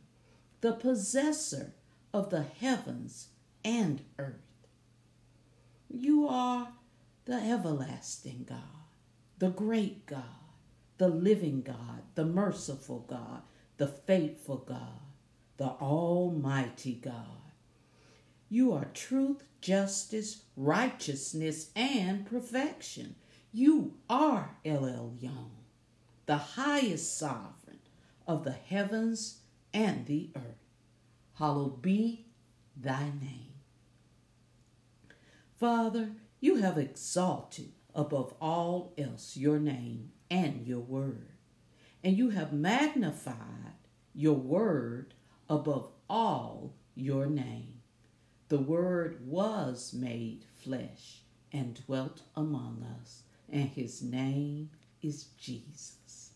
[0.62, 1.74] the possessor
[2.14, 3.30] of the heavens
[3.66, 4.68] and earth.
[5.90, 6.70] You are
[7.26, 8.88] the everlasting God,
[9.38, 10.24] the great God,
[10.98, 13.42] the living God, the merciful God,
[13.78, 15.02] the faithful God,
[15.60, 17.52] the almighty God.
[18.48, 23.16] You are truth, justice, righteousness, and perfection.
[23.52, 25.50] You are El Elyon,
[26.28, 27.80] the highest sovereign
[28.26, 29.40] of the heavens
[29.74, 30.64] and the earth.
[31.34, 32.28] Hallowed be
[32.78, 33.56] thy name.
[35.60, 41.34] Father, you have exalted above all else your name and your word,
[42.02, 43.74] and you have magnified
[44.14, 45.16] your word
[45.50, 47.82] above all your name.
[48.50, 54.70] The word was made flesh and dwelt among us, and his name
[55.02, 56.32] is Jesus.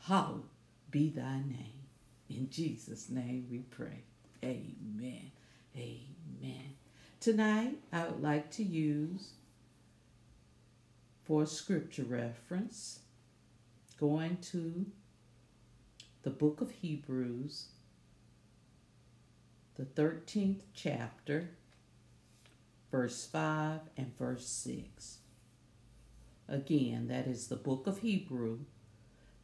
[0.00, 0.44] Hallowed
[0.90, 1.82] be thy name.
[2.28, 4.02] In Jesus' name we pray.
[4.44, 5.30] Amen.
[5.76, 6.74] Amen.
[7.20, 9.30] Tonight, I would like to use
[11.24, 13.00] for scripture reference
[13.98, 14.84] going to
[16.22, 17.66] the book of Hebrews,
[19.76, 21.50] the 13th chapter,
[22.90, 25.18] verse 5 and verse 6.
[26.48, 28.60] Again, that is the book of Hebrew,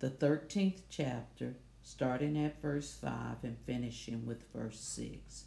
[0.01, 5.45] the 13th chapter, starting at verse 5 and finishing with verse 6.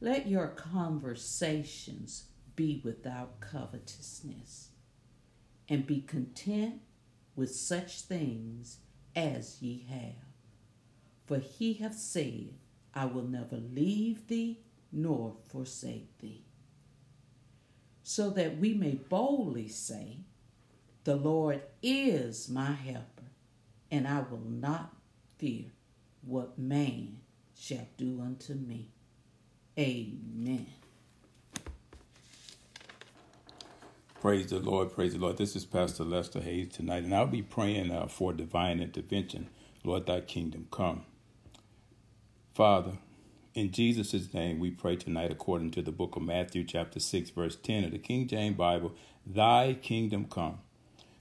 [0.00, 4.68] Let your conversations be without covetousness,
[5.68, 6.80] and be content
[7.36, 8.78] with such things
[9.14, 10.24] as ye have.
[11.26, 12.54] For he hath said,
[12.94, 14.60] I will never leave thee
[14.92, 16.42] nor forsake thee.
[18.02, 20.18] So that we may boldly say,
[21.04, 23.30] The Lord is my helper,
[23.90, 24.94] and I will not
[25.38, 25.66] fear
[26.22, 27.18] what man
[27.56, 28.88] shall do unto me.
[29.78, 30.66] Amen.
[34.20, 35.36] Praise the Lord, praise the Lord.
[35.36, 39.48] This is Pastor Lester Hayes tonight, and I'll be praying uh, for divine intervention.
[39.84, 41.04] Lord, thy kingdom come.
[42.58, 42.94] Father,
[43.54, 47.54] In Jesus' name, we pray tonight according to the book of Matthew, chapter 6, verse
[47.54, 48.94] 10 of the King James Bible
[49.24, 50.58] Thy kingdom come.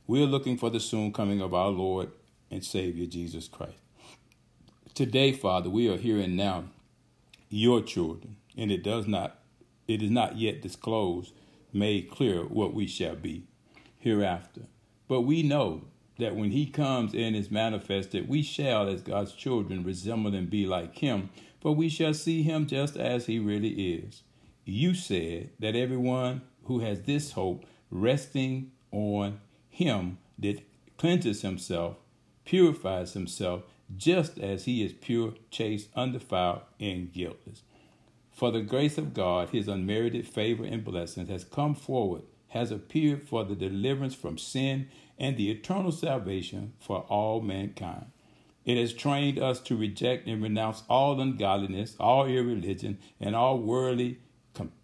[0.08, 2.10] We are looking for the soon coming of our Lord
[2.50, 3.78] and Savior Jesus Christ.
[4.96, 6.64] Today, Father, we are hearing now
[7.52, 9.38] your children, and it does not,
[9.88, 11.36] it is not yet disclosed,
[11.72, 13.44] made clear what we shall be
[14.00, 14.62] hereafter.
[15.08, 15.84] But we know
[16.20, 20.66] that when he comes and is manifested, we shall, as God's children, resemble and be
[20.66, 21.30] like him,
[21.62, 24.24] for we shall see him just as he really is.
[24.66, 29.40] You said that everyone who has this hope resting on
[29.70, 30.62] him that
[30.98, 31.98] cleanses himself,
[32.46, 33.64] purifies himself,
[33.96, 37.64] just as he is pure, chaste, undefiled, and guiltless.
[38.32, 43.24] For the grace of God, his unmerited favor and blessings, has come forward, has appeared
[43.24, 48.06] for the deliverance from sin and the eternal salvation for all mankind.
[48.66, 54.20] It has trained us to reject and renounce all ungodliness, all irreligion, and all worldly,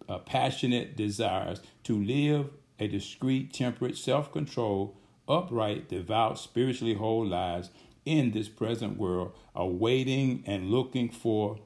[0.08, 4.96] uh, passionate desires to live a discreet, temperate, self controlled,
[5.28, 7.70] upright, devout, spiritually whole lives
[8.04, 11.58] in this present world, awaiting and looking for,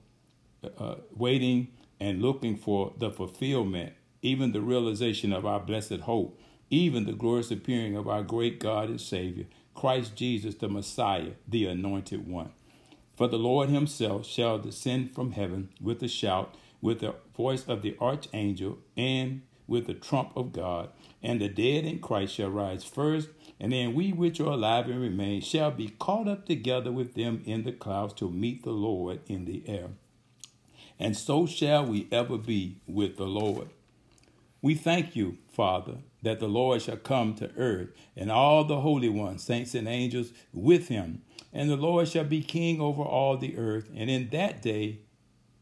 [0.79, 1.69] uh, waiting
[2.01, 3.93] and looking for the fulfillment,
[4.23, 6.41] even the realization of our blessed hope
[6.71, 11.66] even the glorious appearing of our great God and Savior, Christ Jesus, the Messiah, the
[11.66, 12.51] Anointed One.
[13.16, 17.83] For the Lord himself shall descend from heaven with a shout, with the voice of
[17.83, 20.91] the archangel, and with the trump of God.
[21.23, 23.29] And the dead in Christ shall rise first,
[23.61, 27.43] and then we which are alive and remain shall be caught up together with them
[27.45, 29.89] in the clouds to meet the Lord in the air.
[30.99, 33.69] And so shall we ever be with the Lord.
[34.61, 39.09] We thank you, Father, that the Lord shall come to earth, and all the holy
[39.09, 41.22] ones, saints and angels, with him.
[41.52, 45.00] And the Lord shall be king over all the earth, and in that day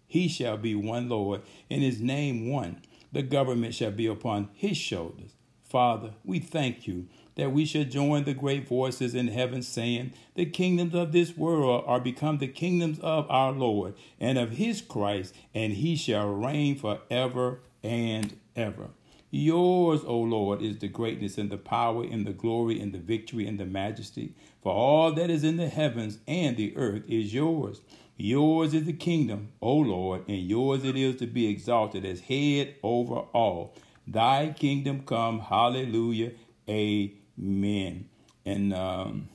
[0.06, 2.80] he shall be one Lord, and his name one.
[3.12, 5.32] The government shall be upon his shoulders.
[5.62, 10.46] Father, we thank you that we shall join the great voices in heaven saying, The
[10.46, 15.34] kingdoms of this world are become the kingdoms of our Lord and of his Christ,
[15.54, 18.88] and he shall reign forever and ever.
[19.30, 23.46] Yours, O Lord, is the greatness and the power and the glory and the victory
[23.46, 24.34] and the majesty.
[24.62, 27.80] For all that is in the heavens and the earth is yours.
[28.16, 32.76] Yours is the kingdom, O Lord, and yours it is to be exalted as head
[32.82, 33.74] over all.
[34.06, 35.40] Thy kingdom come.
[35.40, 36.32] Hallelujah.
[36.68, 38.08] Amen.
[38.46, 39.28] And um,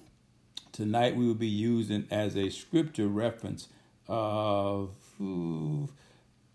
[0.72, 3.68] tonight we will be using as a scripture reference
[4.08, 4.92] of.
[5.22, 5.88] Uh,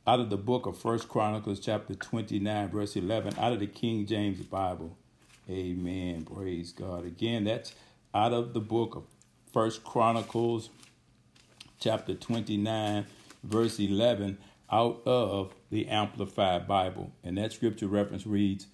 [0.07, 4.07] out of the book of First Chronicles, chapter 29, verse 11, out of the King
[4.07, 4.97] James Bible.
[5.51, 6.25] Amen.
[6.25, 7.05] Praise God.
[7.05, 7.75] Again, that's
[8.15, 9.03] out of the book of
[9.53, 10.71] First Chronicles,
[11.81, 13.07] chapter 29,
[13.43, 14.39] verse 11,
[14.71, 17.11] out of the Amplified Bible.
[17.25, 18.69] And that scripture reference reads,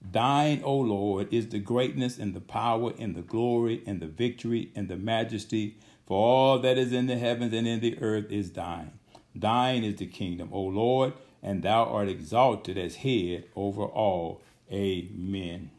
[0.00, 4.70] Thine, O Lord, is the greatness and the power and the glory and the victory
[4.76, 8.52] and the majesty, for all that is in the heavens and in the earth is
[8.52, 8.92] thine.
[9.38, 11.12] Thine is the kingdom, O Lord,
[11.42, 14.40] and thou art exalted as head over all.
[14.72, 15.70] Amen.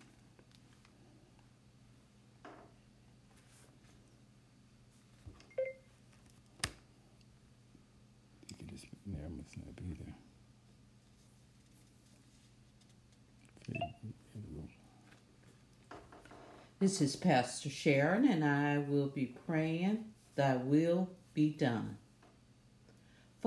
[16.79, 20.05] This is Pastor Sharon, and I will be praying,
[20.35, 21.97] Thy will be done.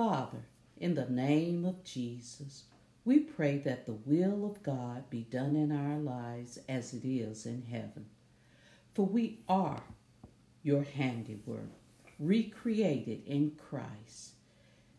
[0.00, 0.46] Father,
[0.78, 2.64] in the name of Jesus,
[3.04, 7.44] we pray that the will of God be done in our lives as it is
[7.44, 8.06] in heaven.
[8.94, 9.82] For we are
[10.62, 11.68] your handiwork,
[12.18, 14.36] recreated in Christ,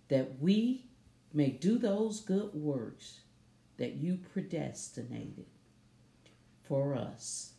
[0.09, 0.85] that we
[1.33, 3.21] may do those good works
[3.77, 5.47] that you predestinated
[6.61, 7.53] for us,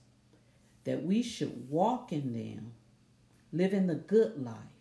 [0.84, 2.74] that we should walk in them,
[3.52, 4.71] live in the good life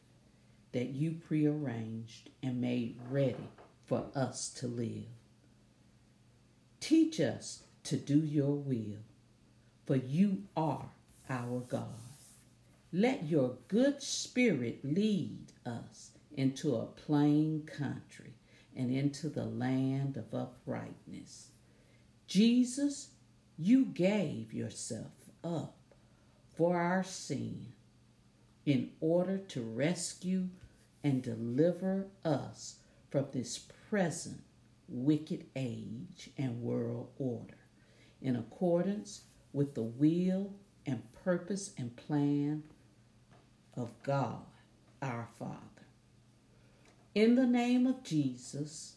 [0.72, 3.50] that you prearranged and made ready
[3.86, 5.06] for us to live.
[6.80, 9.00] Teach us to do your will,
[9.86, 10.90] for you are
[11.30, 11.86] our God.
[12.94, 18.34] Let your good spirit lead us into a plain country
[18.76, 21.48] and into the land of uprightness.
[22.28, 23.10] Jesus,
[23.58, 25.12] you gave yourself
[25.44, 25.76] up
[26.56, 27.68] for our sin
[28.72, 30.48] in order to rescue
[31.04, 32.78] and deliver us
[33.10, 33.58] from this
[33.90, 34.42] present
[34.88, 37.58] wicked age and world order
[38.22, 40.54] in accordance with the will
[40.86, 42.64] and purpose and plan
[43.76, 44.46] of God
[45.02, 45.58] our Father.
[47.14, 48.94] In the name of Jesus,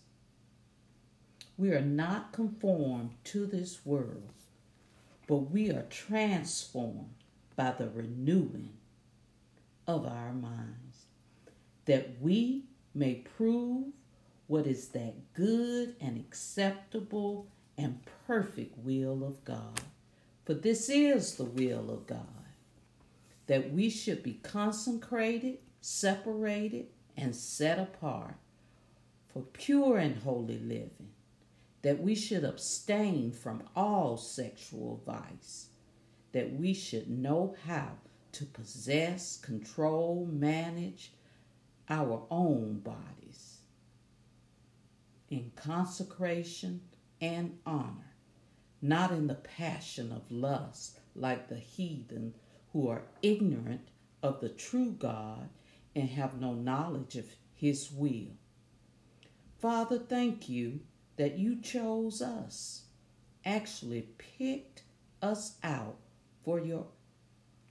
[1.58, 4.34] we are not conformed to this world,
[5.26, 7.14] but we are transformed
[7.56, 8.68] by the renewing
[9.86, 11.06] of our minds,
[11.84, 12.64] that we
[12.94, 13.86] may prove
[14.46, 19.80] what is that good and acceptable and perfect will of God.
[20.44, 22.26] For this is the will of God,
[23.46, 28.34] that we should be consecrated, separated, and set apart
[29.32, 31.10] for pure and holy living,
[31.82, 35.68] that we should abstain from all sexual vice,
[36.32, 37.92] that we should know how
[38.34, 41.12] to possess, control, manage
[41.88, 43.58] our own bodies
[45.30, 46.80] in consecration
[47.20, 48.14] and honor,
[48.80, 52.34] not in the passion of lust like the heathen
[52.72, 53.88] who are ignorant
[54.22, 55.48] of the true God
[55.94, 58.36] and have no knowledge of his will.
[59.58, 60.80] Father, thank you
[61.16, 62.82] that you chose us,
[63.44, 64.82] actually picked
[65.22, 65.96] us out
[66.44, 66.86] for your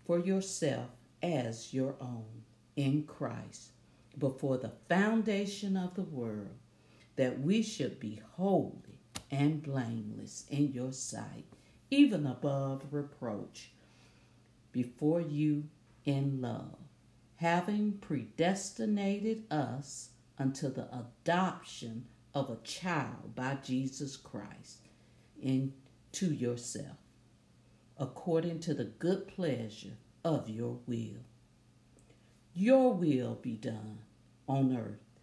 [0.05, 0.89] for yourself
[1.21, 2.43] as your own
[2.75, 3.71] in Christ
[4.17, 6.57] before the foundation of the world,
[7.15, 8.99] that we should be holy
[9.31, 11.45] and blameless in your sight,
[11.89, 13.71] even above reproach,
[14.71, 15.63] before you
[16.05, 16.77] in love,
[17.37, 24.79] having predestinated us unto the adoption of a child by Jesus Christ
[25.41, 26.97] into yourself
[28.03, 29.95] according to the good pleasure
[30.25, 31.23] of your will.
[32.53, 33.99] Your will be done
[34.45, 35.21] on earth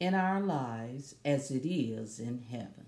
[0.00, 2.86] in our lives as it is in heaven.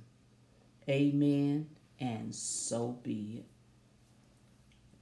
[0.88, 1.68] Amen,
[2.00, 3.44] and so be it.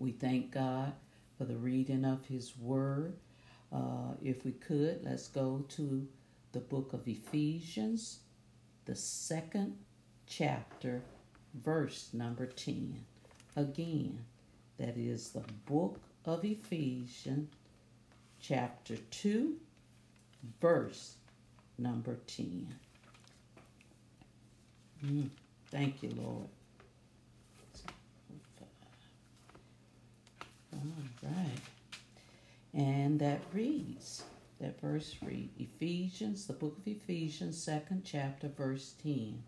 [0.00, 0.94] We thank God
[1.36, 3.14] for the reading of His Word.
[3.72, 6.04] Uh, if we could, let's go to
[6.50, 8.18] the book of Ephesians,
[8.86, 9.76] the second
[10.26, 11.00] chapter,
[11.54, 13.04] verse number 10.
[13.59, 14.24] Again,
[14.78, 17.50] that is the book of Ephesians,
[18.40, 19.56] chapter 2,
[20.61, 21.16] verse
[21.76, 22.72] number 10.
[25.04, 25.30] Mm,
[25.72, 26.46] thank you, Lord.
[30.72, 30.80] All
[31.24, 31.61] right.
[32.72, 34.22] And that reads,
[34.61, 39.42] that verse read, Ephesians, the book of Ephesians, second chapter, verse 10.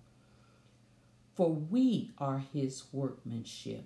[1.37, 3.85] For we are his workmanship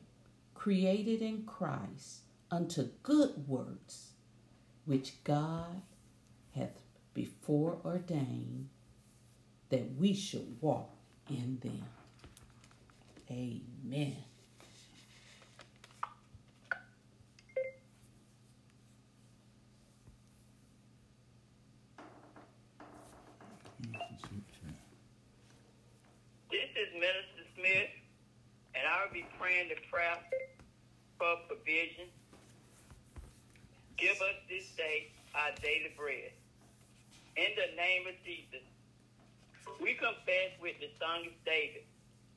[0.64, 4.12] created in Christ unto good works,
[4.86, 5.82] which God
[6.56, 6.80] hath
[7.12, 8.70] before ordained
[9.68, 10.88] that we should walk
[11.28, 11.84] in them.
[13.30, 14.16] Amen.
[26.50, 27.90] This is Minister Smith,
[28.74, 30.16] and I'll be praying the prayer
[31.18, 32.08] for provision.
[33.96, 36.34] Give us this day our daily bread.
[37.36, 38.62] In the name of Jesus,
[39.82, 41.86] we confess with the song of David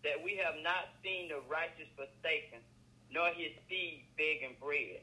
[0.03, 2.61] that we have not seen the righteous forsaken,
[3.09, 5.01] nor his seed begging bread.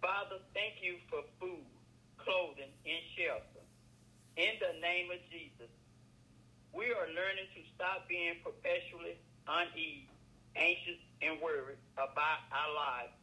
[0.00, 1.64] Father, thank you for food,
[2.20, 3.64] clothing, and shelter.
[4.36, 5.72] In the name of Jesus,
[6.76, 9.16] we are learning to stop being perpetually
[9.48, 10.12] uneasy,
[10.56, 13.14] anxious, and worried about our lives,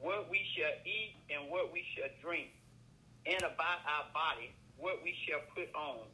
[0.00, 2.50] what we shall eat and what we shall drink,
[3.26, 6.06] and about our body, what we shall put on.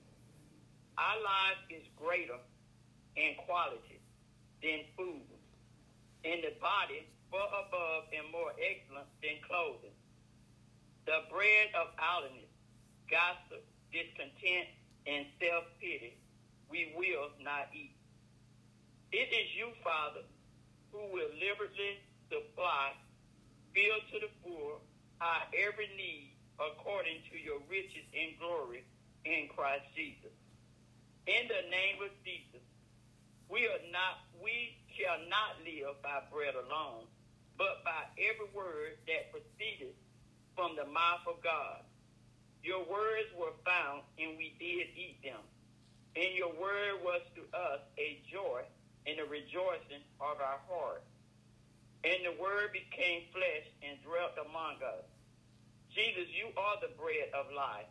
[0.99, 2.37] Our life is greater
[3.17, 4.01] in quality
[4.63, 5.25] than food,
[6.25, 9.95] and the body far above and more excellent than clothing.
[11.07, 12.53] The bread of idleness,
[13.09, 14.69] gossip, discontent,
[15.07, 16.17] and self-pity
[16.71, 17.98] we will not eat.
[19.13, 20.21] It is you, Father,
[20.93, 21.97] who will liberally
[22.29, 22.93] supply,
[23.73, 24.85] fill to the full,
[25.21, 28.85] our every need according to your riches and glory
[29.25, 30.35] in Christ Jesus.
[31.27, 32.61] In the name of Jesus,
[33.49, 37.09] we are not we shall not live by bread alone,
[37.57, 39.97] but by every word that proceeded
[40.55, 41.83] from the mouth of God.
[42.63, 45.41] Your words were found, and we did eat them.
[46.15, 48.63] And your word was to us a joy
[49.09, 51.01] and the rejoicing of our heart.
[52.05, 55.09] And the word became flesh and dwelt among us.
[55.97, 57.89] Jesus, you are the bread of life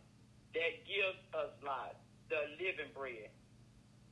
[0.53, 1.97] that gives us life,
[2.29, 3.33] the living bread.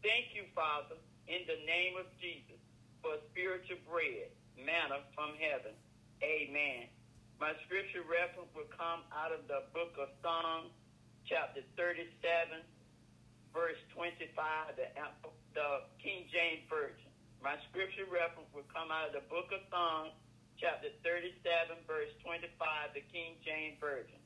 [0.02, 0.98] Thank you, Father,
[1.30, 2.58] in the name of Jesus,
[3.06, 5.78] for spiritual bread, manna from heaven.
[6.26, 6.90] Amen.
[7.38, 10.74] My scripture reference will come out of the book of Psalms,
[11.30, 12.66] chapter 37,
[13.56, 14.92] verse 25, the,
[15.56, 17.08] the King James Version.
[17.40, 20.12] My scripture reference will come out of the book of Psalms,
[20.60, 21.40] chapter 37,
[21.88, 22.52] verse 25,
[22.92, 24.20] the King James Version.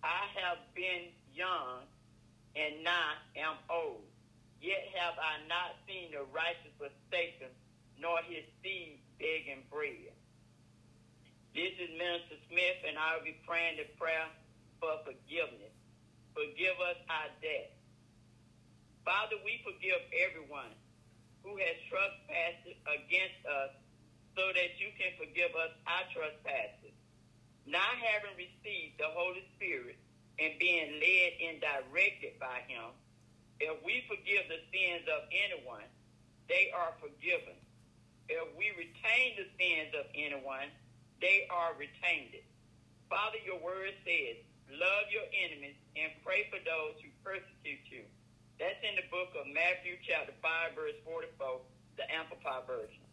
[0.00, 1.84] I have been young
[2.56, 4.08] and now am old,
[4.64, 7.52] yet have I not seen the righteous forsaken,
[8.00, 10.16] nor his seed begging bread.
[11.52, 14.24] This is Minister Smith, and I will be praying the prayer
[14.80, 15.76] for forgiveness.
[16.32, 17.81] Forgive us our debt.
[19.04, 20.70] Father, we forgive everyone
[21.42, 23.74] who has trespassed against us
[24.38, 26.94] so that you can forgive us our trespasses.
[27.66, 29.98] Not having received the Holy Spirit
[30.38, 32.94] and being led and directed by him,
[33.58, 35.86] if we forgive the sins of anyone,
[36.48, 37.58] they are forgiven.
[38.30, 40.70] If we retain the sins of anyone,
[41.20, 42.42] they are retained.
[43.10, 48.02] Father, your word says, love your enemies and pray for those who persecute you.
[48.60, 51.60] That's in the book of Matthew chapter 5, verse 44,
[51.96, 53.04] the Amplified Version.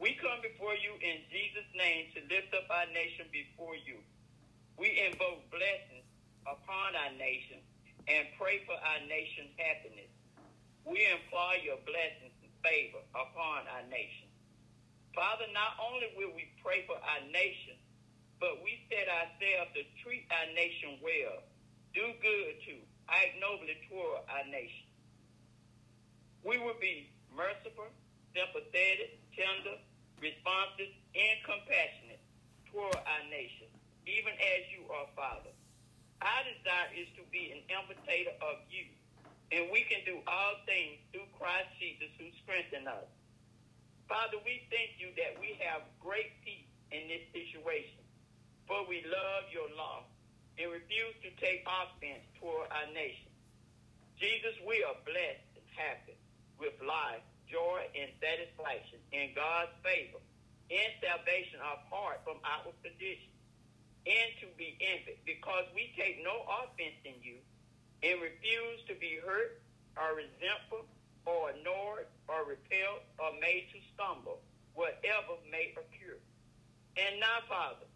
[0.00, 4.00] We come before you in Jesus' name to lift up our nation before you.
[4.80, 6.08] We invoke blessings
[6.48, 7.60] upon our nation
[8.08, 10.08] and pray for our nation's happiness.
[10.88, 14.32] We implore your blessings and favor upon our nation.
[15.12, 17.76] Father, not only will we pray for our nation,
[18.40, 21.44] but we set ourselves to treat our nation well,
[21.92, 22.74] do good to,
[23.10, 24.86] act nobly toward our nation.
[26.46, 27.90] We will be merciful,
[28.32, 29.76] sympathetic, tender,
[30.22, 32.22] responsive, and compassionate
[32.70, 33.68] toward our nation,
[34.06, 35.52] even as you are, Father.
[36.22, 38.88] Our desire is to be an imitator of you,
[39.52, 43.08] and we can do all things through Christ Jesus who strengthens us.
[44.08, 48.00] Father, we thank you that we have great peace in this situation
[48.70, 50.06] for we love your law
[50.60, 53.32] and refuse to take offense toward our nation.
[54.20, 56.20] Jesus, we are blessed and happy
[56.60, 60.20] with life, joy, and satisfaction in God's favor
[60.68, 63.32] and salvation apart from our condition
[64.04, 67.40] and to be envied because we take no offense in you
[68.04, 69.64] and refuse to be hurt
[69.96, 70.84] or resentful
[71.24, 74.44] or ignored or repelled or made to stumble,
[74.76, 76.20] whatever may occur.
[76.96, 77.88] And now, Father,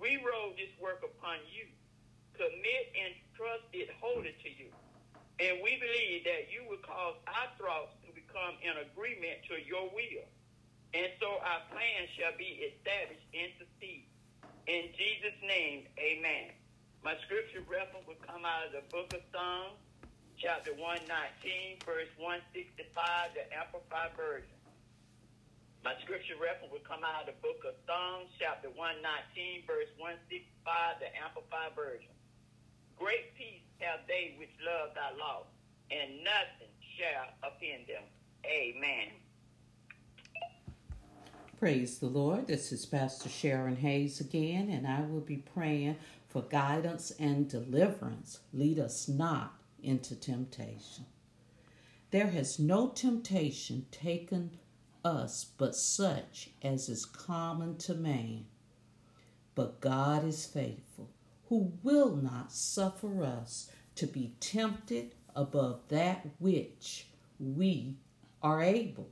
[0.00, 1.66] we roll this work upon you.
[2.36, 4.68] Commit and trust it wholly to you.
[5.40, 9.88] And we believe that you will cause our thoughts to become in agreement to your
[9.92, 10.24] will.
[10.96, 14.08] And so our plan shall be established and succeed.
[14.64, 16.56] In Jesus' name, amen.
[17.04, 19.76] My scripture reference will come out of the book of Psalms,
[20.40, 24.55] chapter 119, verse 165, the Amplified Version.
[25.86, 30.98] My scripture reference will come out of the book of Psalms, chapter 119, verse 165,
[30.98, 32.10] the Amplified Version.
[32.98, 35.46] Great peace have they which love thy law,
[35.94, 38.02] and nothing shall offend them.
[38.42, 39.14] Amen.
[41.56, 42.48] Praise the Lord.
[42.48, 48.40] This is Pastor Sharon Hayes again, and I will be praying for guidance and deliverance.
[48.52, 51.06] Lead us not into temptation.
[52.10, 54.50] There has no temptation taken
[55.06, 58.44] us but such as is common to man.
[59.54, 61.08] But God is faithful,
[61.48, 67.06] who will not suffer us to be tempted above that which
[67.38, 67.96] we
[68.42, 69.08] are able,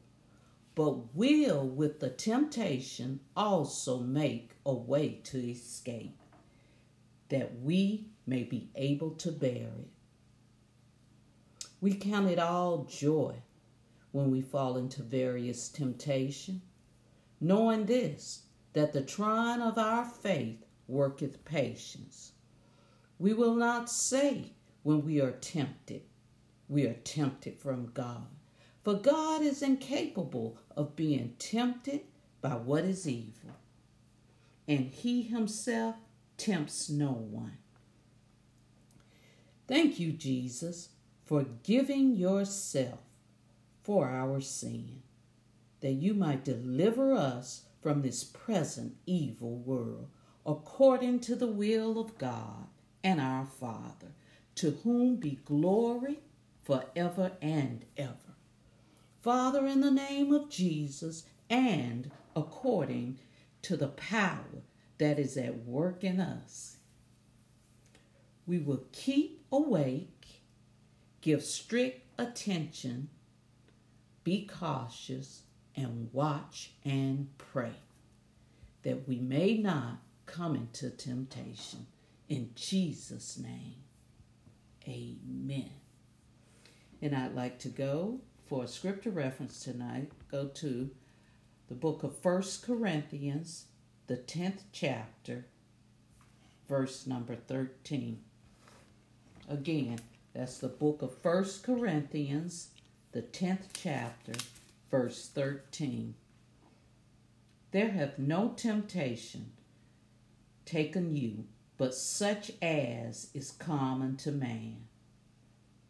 [0.74, 6.18] but will with the temptation also make a way to escape,
[7.28, 9.88] that we may be able to bear it.
[11.80, 13.36] We count it all joy
[14.14, 16.62] when we fall into various temptation,
[17.40, 18.42] knowing this,
[18.72, 22.30] that the trying of our faith worketh patience.
[23.18, 24.52] We will not say
[24.84, 26.02] when we are tempted,
[26.68, 28.28] we are tempted from God.
[28.84, 32.02] For God is incapable of being tempted
[32.40, 33.56] by what is evil,
[34.68, 35.96] and He Himself
[36.36, 37.58] tempts no one.
[39.66, 40.90] Thank you, Jesus,
[41.24, 43.00] for giving yourself
[43.84, 45.02] for our sin,
[45.80, 50.08] that you might deliver us from this present evil world,
[50.46, 52.66] according to the will of God
[53.04, 54.14] and our Father,
[54.56, 56.20] to whom be glory
[56.62, 58.16] forever and ever.
[59.20, 63.18] Father, in the name of Jesus, and according
[63.62, 64.62] to the power
[64.98, 66.78] that is at work in us,
[68.46, 70.42] we will keep awake,
[71.20, 73.08] give strict attention
[74.24, 75.42] be cautious
[75.76, 77.74] and watch and pray
[78.82, 81.86] that we may not come into temptation.
[82.28, 83.76] In Jesus' name,
[84.88, 85.70] Amen.
[87.00, 90.10] And I'd like to go for a scripture reference tonight.
[90.30, 90.90] Go to
[91.68, 93.66] the book of First Corinthians,
[94.06, 95.46] the 10th chapter,
[96.68, 98.20] verse number 13.
[99.48, 99.98] Again,
[100.34, 102.68] that's the book of First Corinthians,
[103.14, 104.32] the 10th chapter,
[104.90, 106.16] verse 13.
[107.70, 109.52] There hath no temptation
[110.64, 111.44] taken you,
[111.78, 114.88] but such as is common to man.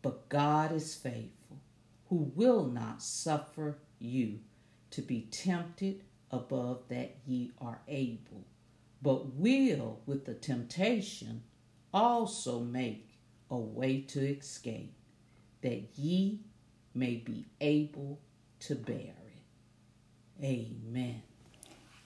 [0.03, 1.61] But God is faithful,
[2.11, 4.41] who will not suffer you
[4.91, 8.45] to be tempted above that ye are able,
[9.01, 11.43] but will with the temptation
[11.95, 13.19] also make
[13.51, 14.93] a way to escape,
[15.63, 16.41] that ye
[16.95, 18.21] may be able
[18.61, 20.43] to bear it.
[20.43, 21.23] Amen.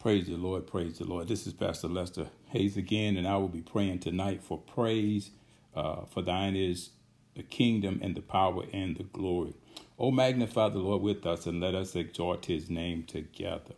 [0.00, 1.28] Praise the Lord, praise the Lord.
[1.28, 5.30] This is Pastor Lester Hayes again, and I will be praying tonight for praise.
[5.74, 6.90] Uh, for thine is
[7.34, 9.54] the kingdom and the power and the glory.
[9.98, 13.74] Oh, magnify the Lord with us and let us exalt his name together.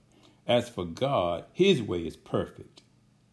[0.47, 2.83] As for God, his way is perfect.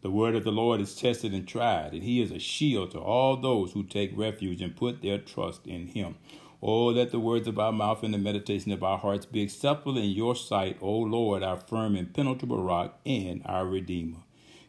[0.00, 3.00] The word of the Lord is tested and tried, and he is a shield to
[3.00, 6.16] all those who take refuge and put their trust in him.
[6.60, 9.96] Oh, let the words of our mouth and the meditation of our hearts be acceptable
[9.96, 14.18] in your sight, O Lord, our firm and penetrable rock and our Redeemer.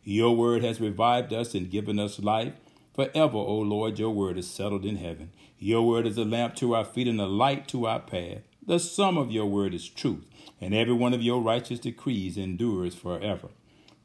[0.03, 2.53] Your word has revived us and given us life.
[2.93, 5.31] Forever, O Lord, your word is settled in heaven.
[5.57, 8.41] Your word is a lamp to our feet and a light to our path.
[8.65, 10.25] The sum of your word is truth,
[10.61, 13.49] and every one of your righteous decrees endures forever.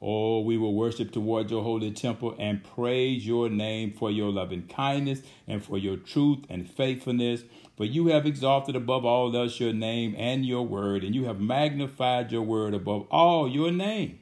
[0.00, 4.66] Oh, we will worship toward your holy temple and praise your name for your loving
[4.66, 7.44] kindness and for your truth and faithfulness.
[7.76, 11.40] For you have exalted above all else your name and your word, and you have
[11.40, 14.20] magnified your word above all your name.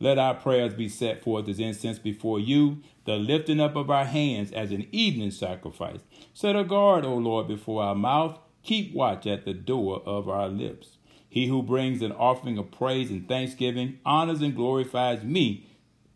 [0.00, 4.04] Let our prayers be set forth as incense before you, the lifting up of our
[4.04, 6.00] hands as an evening sacrifice.
[6.34, 8.38] Set a guard, O Lord, before our mouth.
[8.62, 10.98] Keep watch at the door of our lips.
[11.28, 15.66] He who brings an offering of praise and thanksgiving honors and glorifies me.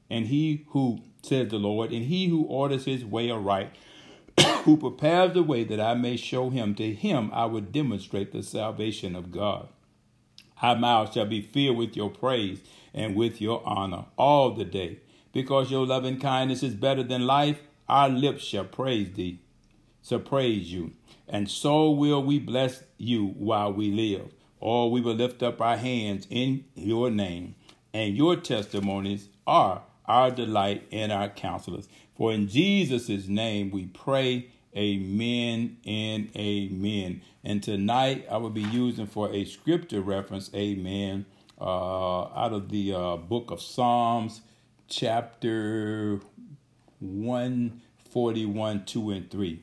[0.08, 3.74] And he who, says the Lord, and he who orders his way aright,
[4.64, 8.42] who prepares the way that I may show him, to him I will demonstrate the
[8.42, 9.68] salvation of God.
[10.60, 12.60] Our mouth shall be filled with your praise
[12.94, 14.98] and with your honor all the day.
[15.32, 19.40] Because your loving kindness is better than life, our lips shall praise thee,
[20.06, 20.92] shall praise you.
[21.28, 25.76] And so will we bless you while we live or we will lift up our
[25.76, 27.56] hands in your name.
[27.92, 29.82] And your testimonies are
[30.12, 31.88] our delight and our counselors.
[32.14, 37.22] For in Jesus' name we pray, amen and amen.
[37.42, 41.24] And tonight I will be using for a scripture reference, amen,
[41.58, 44.42] uh, out of the uh, book of Psalms,
[44.86, 46.20] chapter
[47.00, 49.62] 141, 2 and 3.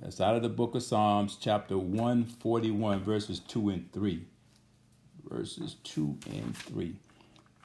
[0.00, 4.24] That's out of the book of Psalms, chapter 141, verses 2 and 3
[5.30, 6.94] verses 2 and 3.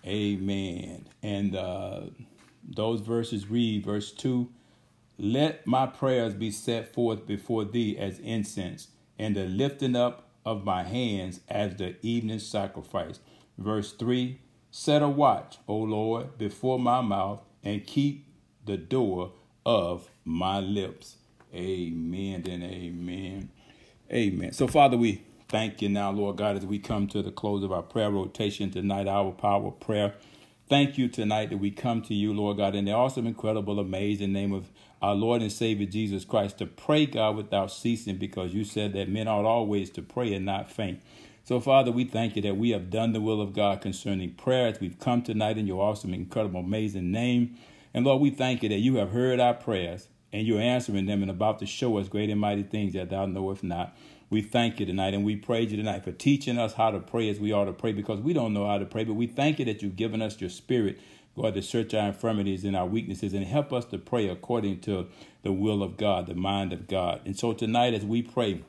[0.06, 1.08] Amen.
[1.24, 2.02] And uh,
[2.64, 4.50] those verses read, verse 2
[5.18, 10.64] Let my prayers be set forth before thee as incense, and the lifting up of
[10.64, 13.20] my hands as the evening sacrifice.
[13.58, 14.40] Verse 3
[14.70, 18.28] Set a watch, O Lord, before my mouth, and keep
[18.66, 19.32] the door
[19.66, 21.16] of my lips.
[21.54, 23.50] Amen and amen.
[24.12, 24.52] Amen.
[24.52, 27.72] So, Father, we Thank you now, Lord God, as we come to the close of
[27.72, 30.16] our prayer rotation tonight, our power prayer.
[30.68, 34.34] Thank you tonight that we come to you, Lord God, in the awesome, incredible, amazing
[34.34, 34.72] name of
[35.04, 39.08] our Lord and Savior Jesus Christ to pray, God, without ceasing, because you said that
[39.08, 41.00] men ought always to pray and not faint.
[41.44, 44.66] So, Father, we thank you that we have done the will of God concerning prayer
[44.66, 47.56] as we've come tonight in your awesome, incredible, amazing name.
[47.94, 51.22] And Lord, we thank you that you have heard our prayers and you're answering them
[51.22, 53.96] and about to show us great and mighty things that thou knowest not.
[54.30, 57.30] We thank you tonight and we praise you tonight for teaching us how to pray
[57.30, 59.60] as we ought to pray because we don't know how to pray, but we thank
[59.60, 61.00] you that you've given us your spirit,
[61.38, 65.08] God, to search our infirmities and our weaknesses and help us to pray according to
[65.44, 67.22] the will of God, the mind of God.
[67.24, 68.64] And so tonight, as we pray,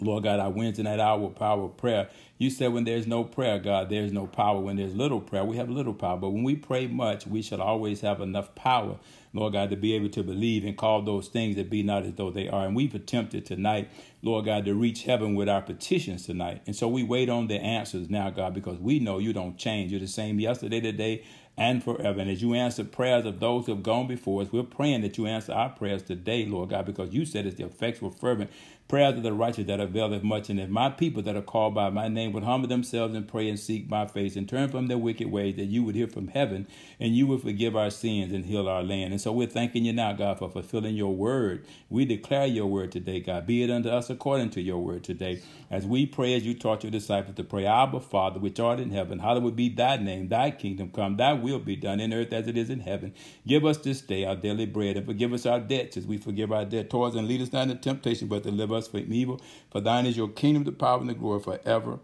[0.00, 2.08] Lord God, our Wednesday night hour with power of prayer.
[2.38, 4.60] You said when there's no prayer, God, there's no power.
[4.60, 6.18] When there's little prayer, we have little power.
[6.18, 8.98] But when we pray much, we shall always have enough power
[9.36, 12.14] Lord God, to be able to believe and call those things that be not as
[12.14, 12.64] though they are.
[12.64, 13.90] And we've attempted tonight,
[14.22, 16.62] Lord God, to reach heaven with our petitions tonight.
[16.66, 19.90] And so we wait on the answers now, God, because we know you don't change.
[19.90, 21.22] You're the same yesterday, today,
[21.58, 22.20] and forever.
[22.20, 25.18] And as you answer prayers of those who have gone before us, we're praying that
[25.18, 28.50] you answer our prayers today, Lord God, because you said it's the effectual, fervent
[28.88, 30.48] prayers of the righteous that availeth much.
[30.48, 33.48] And if my people that are called by my name would humble themselves and pray
[33.48, 36.28] and seek my face and turn from their wicked ways, that you would hear from
[36.28, 36.68] heaven
[37.00, 39.12] and you would forgive our sins and heal our land.
[39.12, 41.66] And so we're thanking you now, God, for fulfilling your word.
[41.90, 43.46] We declare your word today, God.
[43.46, 45.42] Be it unto us according to your word today.
[45.68, 48.90] As we pray, as you taught your disciples to pray, Abba, Father, which art in
[48.92, 52.46] heaven, hallowed be thy name, thy kingdom come, thy will be done in earth as
[52.46, 53.12] it is in heaven.
[53.46, 56.52] Give us this day our daily bread and forgive us our debts as we forgive
[56.52, 59.40] our debtors and lead us not into temptation, but deliver us from evil.
[59.70, 61.98] For thine is your kingdom, the power, and the glory forever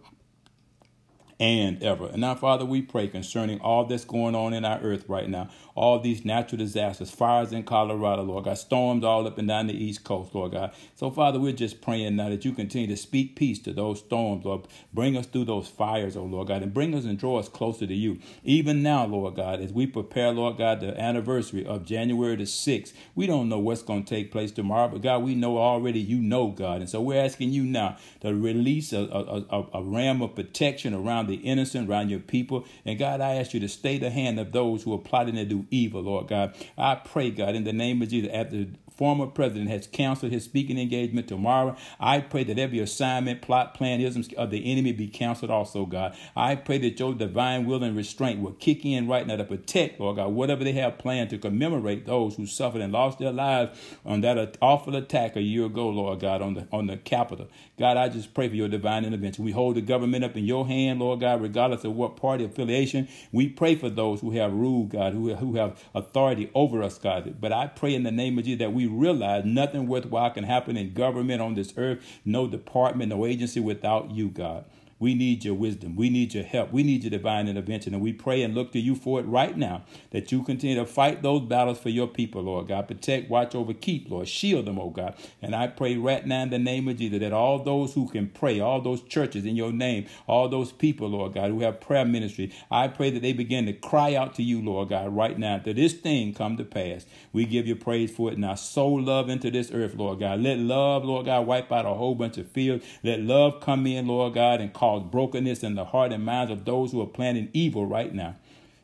[1.43, 2.07] and ever.
[2.07, 5.49] And now, Father, we pray concerning all that's going on in our earth right now,
[5.75, 9.75] all these natural disasters, fires in Colorado, Lord God, storms all up and down the
[9.75, 10.73] East Coast, Lord God.
[10.95, 14.45] So, Father, we're just praying now that you continue to speak peace to those storms,
[14.45, 14.69] Lord.
[14.93, 17.89] Bring us through those fires, oh Lord God, and bring us and draw us closer
[17.89, 18.21] to you.
[18.45, 22.93] Even now, Lord God, as we prepare, Lord God, the anniversary of January the 6th,
[23.17, 26.19] we don't know what's going to take place tomorrow, but God, we know already you
[26.19, 26.83] know, God.
[26.83, 30.95] And so we're asking you now to release a, a, a, a ram of protection
[30.95, 32.65] around the innocent, around your people.
[32.85, 35.45] And God, I ask you to stay the hand of those who are plotting to
[35.45, 36.55] do evil, Lord God.
[36.77, 38.67] I pray, God, in the name of Jesus, after
[39.03, 41.75] former president has canceled his speaking engagement tomorrow.
[41.99, 46.17] I pray that every assignment, plot, plan, isms of the enemy be canceled also, God.
[46.37, 49.99] I pray that your divine will and restraint will kick in right now to protect,
[49.99, 53.77] Lord God, whatever they have planned to commemorate those who suffered and lost their lives
[54.07, 57.49] on that awful attack a year ago, Lord God, on the on the Capitol.
[57.79, 59.45] God, I just pray for your divine intervention.
[59.45, 63.09] We hold the government up in your hand, Lord God, regardless of what party affiliation.
[63.33, 67.41] We pray for those who have rule, God, who, who have authority over us, God.
[67.41, 70.77] But I pray in the name of Jesus that we realize nothing worthwhile can happen
[70.77, 74.65] in government on this earth, no department, no agency without you, God.
[75.03, 75.97] We need your wisdom.
[75.97, 76.73] We need your help.
[76.73, 77.93] We need your divine intervention.
[77.93, 79.83] And we pray and look to you for it right now
[80.13, 82.87] that you continue to fight those battles for your people, Lord God.
[82.87, 84.29] Protect, watch over, keep, Lord.
[84.29, 85.17] Shield them, oh God.
[85.43, 88.29] And I pray right now in the name of Jesus that all those who can
[88.29, 92.05] pray, all those churches in your name, all those people, Lord God, who have prayer
[92.05, 95.59] ministry, I pray that they begin to cry out to you, Lord God, right now,
[95.59, 97.07] that this thing come to pass.
[97.33, 98.55] We give you praise for it now.
[98.55, 100.41] Sow love into this earth, Lord God.
[100.41, 102.83] Let love, Lord God, wipe out a whole bunch of fears.
[103.03, 106.53] Let love come in, Lord God, and cause cause brokenness in the heart and minds
[106.53, 108.37] of those who are planning evil right now.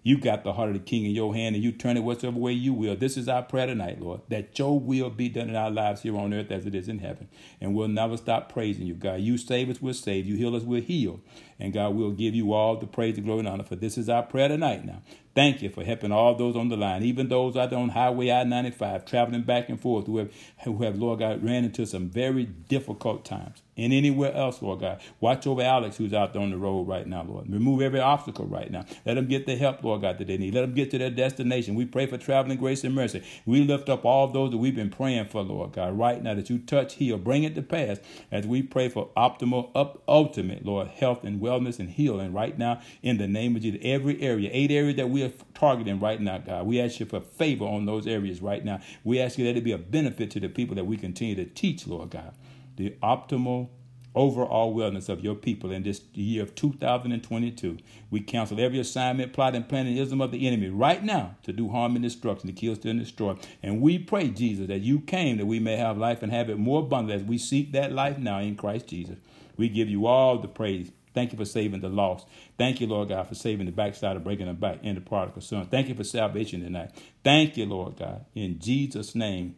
[0.03, 2.39] You got the heart of the king in your hand and you turn it whatever
[2.39, 2.97] way you will.
[2.97, 6.17] This is our prayer tonight, Lord, that your will be done in our lives here
[6.17, 7.29] on earth as it is in heaven.
[7.61, 9.21] And we'll never stop praising you, God.
[9.21, 10.25] You save us, we'll save.
[10.25, 11.21] You heal us, we'll heal.
[11.61, 13.65] And God, we'll give you all the praise, the glory, and honor.
[13.65, 15.03] For this is our prayer tonight now.
[15.39, 18.43] Thank you for helping all those on the line, even those out on Highway I
[18.43, 20.33] 95, traveling back and forth, who have,
[20.65, 23.63] who have, Lord God, ran into some very difficult times.
[23.77, 25.01] And anywhere else, Lord God.
[25.21, 27.49] Watch over Alex, who's out there on the road right now, Lord.
[27.49, 28.85] Remove every obstacle right now.
[29.07, 30.55] Let them get the help, Lord God, that they need.
[30.55, 31.77] Let them get to their destination.
[31.77, 33.23] We pray for traveling grace and mercy.
[33.47, 36.51] We lift up all those that we've been praying for, Lord God, right now, that
[36.51, 38.01] you touch, heal, bring it to pass
[38.33, 42.81] as we pray for optimal, up, ultimate, Lord, health and wellness and healing right now
[43.03, 43.81] in the name of Jesus.
[43.83, 46.67] Every area, eight areas that we are targeting right now, God.
[46.67, 48.81] We ask you for favor on those areas right now.
[49.05, 51.45] We ask you that it be a benefit to the people that we continue to
[51.45, 52.35] teach, Lord God.
[52.77, 53.69] The optimal
[54.15, 57.79] overall wellness of your people in this year of 2022.
[58.11, 61.53] We cancel every assignment, plot, and plan and ism of the enemy right now to
[61.53, 63.37] do harm and destruction, to kill, steal, and destroy.
[63.63, 66.59] And we pray, Jesus, that you came that we may have life and have it
[66.59, 69.17] more abundantly as we seek that life now in Christ Jesus.
[69.57, 70.91] We give you all the praise.
[71.19, 72.29] Thank you for saving the lost.
[72.59, 75.43] Thank you, Lord God, for saving the backside of breaking them back in the prodigal
[75.43, 75.67] son.
[75.67, 76.93] Thank you for salvation tonight.
[77.25, 78.25] Thank you, Lord God.
[78.37, 79.57] In Jesus' name,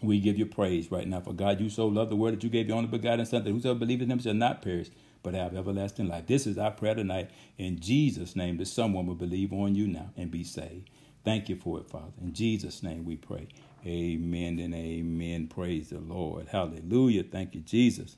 [0.00, 1.20] we give you praise right now.
[1.20, 3.50] For God, you so loved the word that you gave your only begotten Son, that
[3.50, 4.88] whosoever believes in him shall not perish,
[5.22, 6.26] but have everlasting life.
[6.26, 7.28] This is our prayer tonight.
[7.58, 10.88] In Jesus' name, that someone will believe on you now and be saved.
[11.26, 12.14] Thank you for it, Father.
[12.22, 13.48] In Jesus' name we pray.
[13.84, 15.48] Amen and amen.
[15.48, 16.48] Praise the Lord.
[16.48, 17.24] Hallelujah.
[17.24, 18.16] Thank you, Jesus.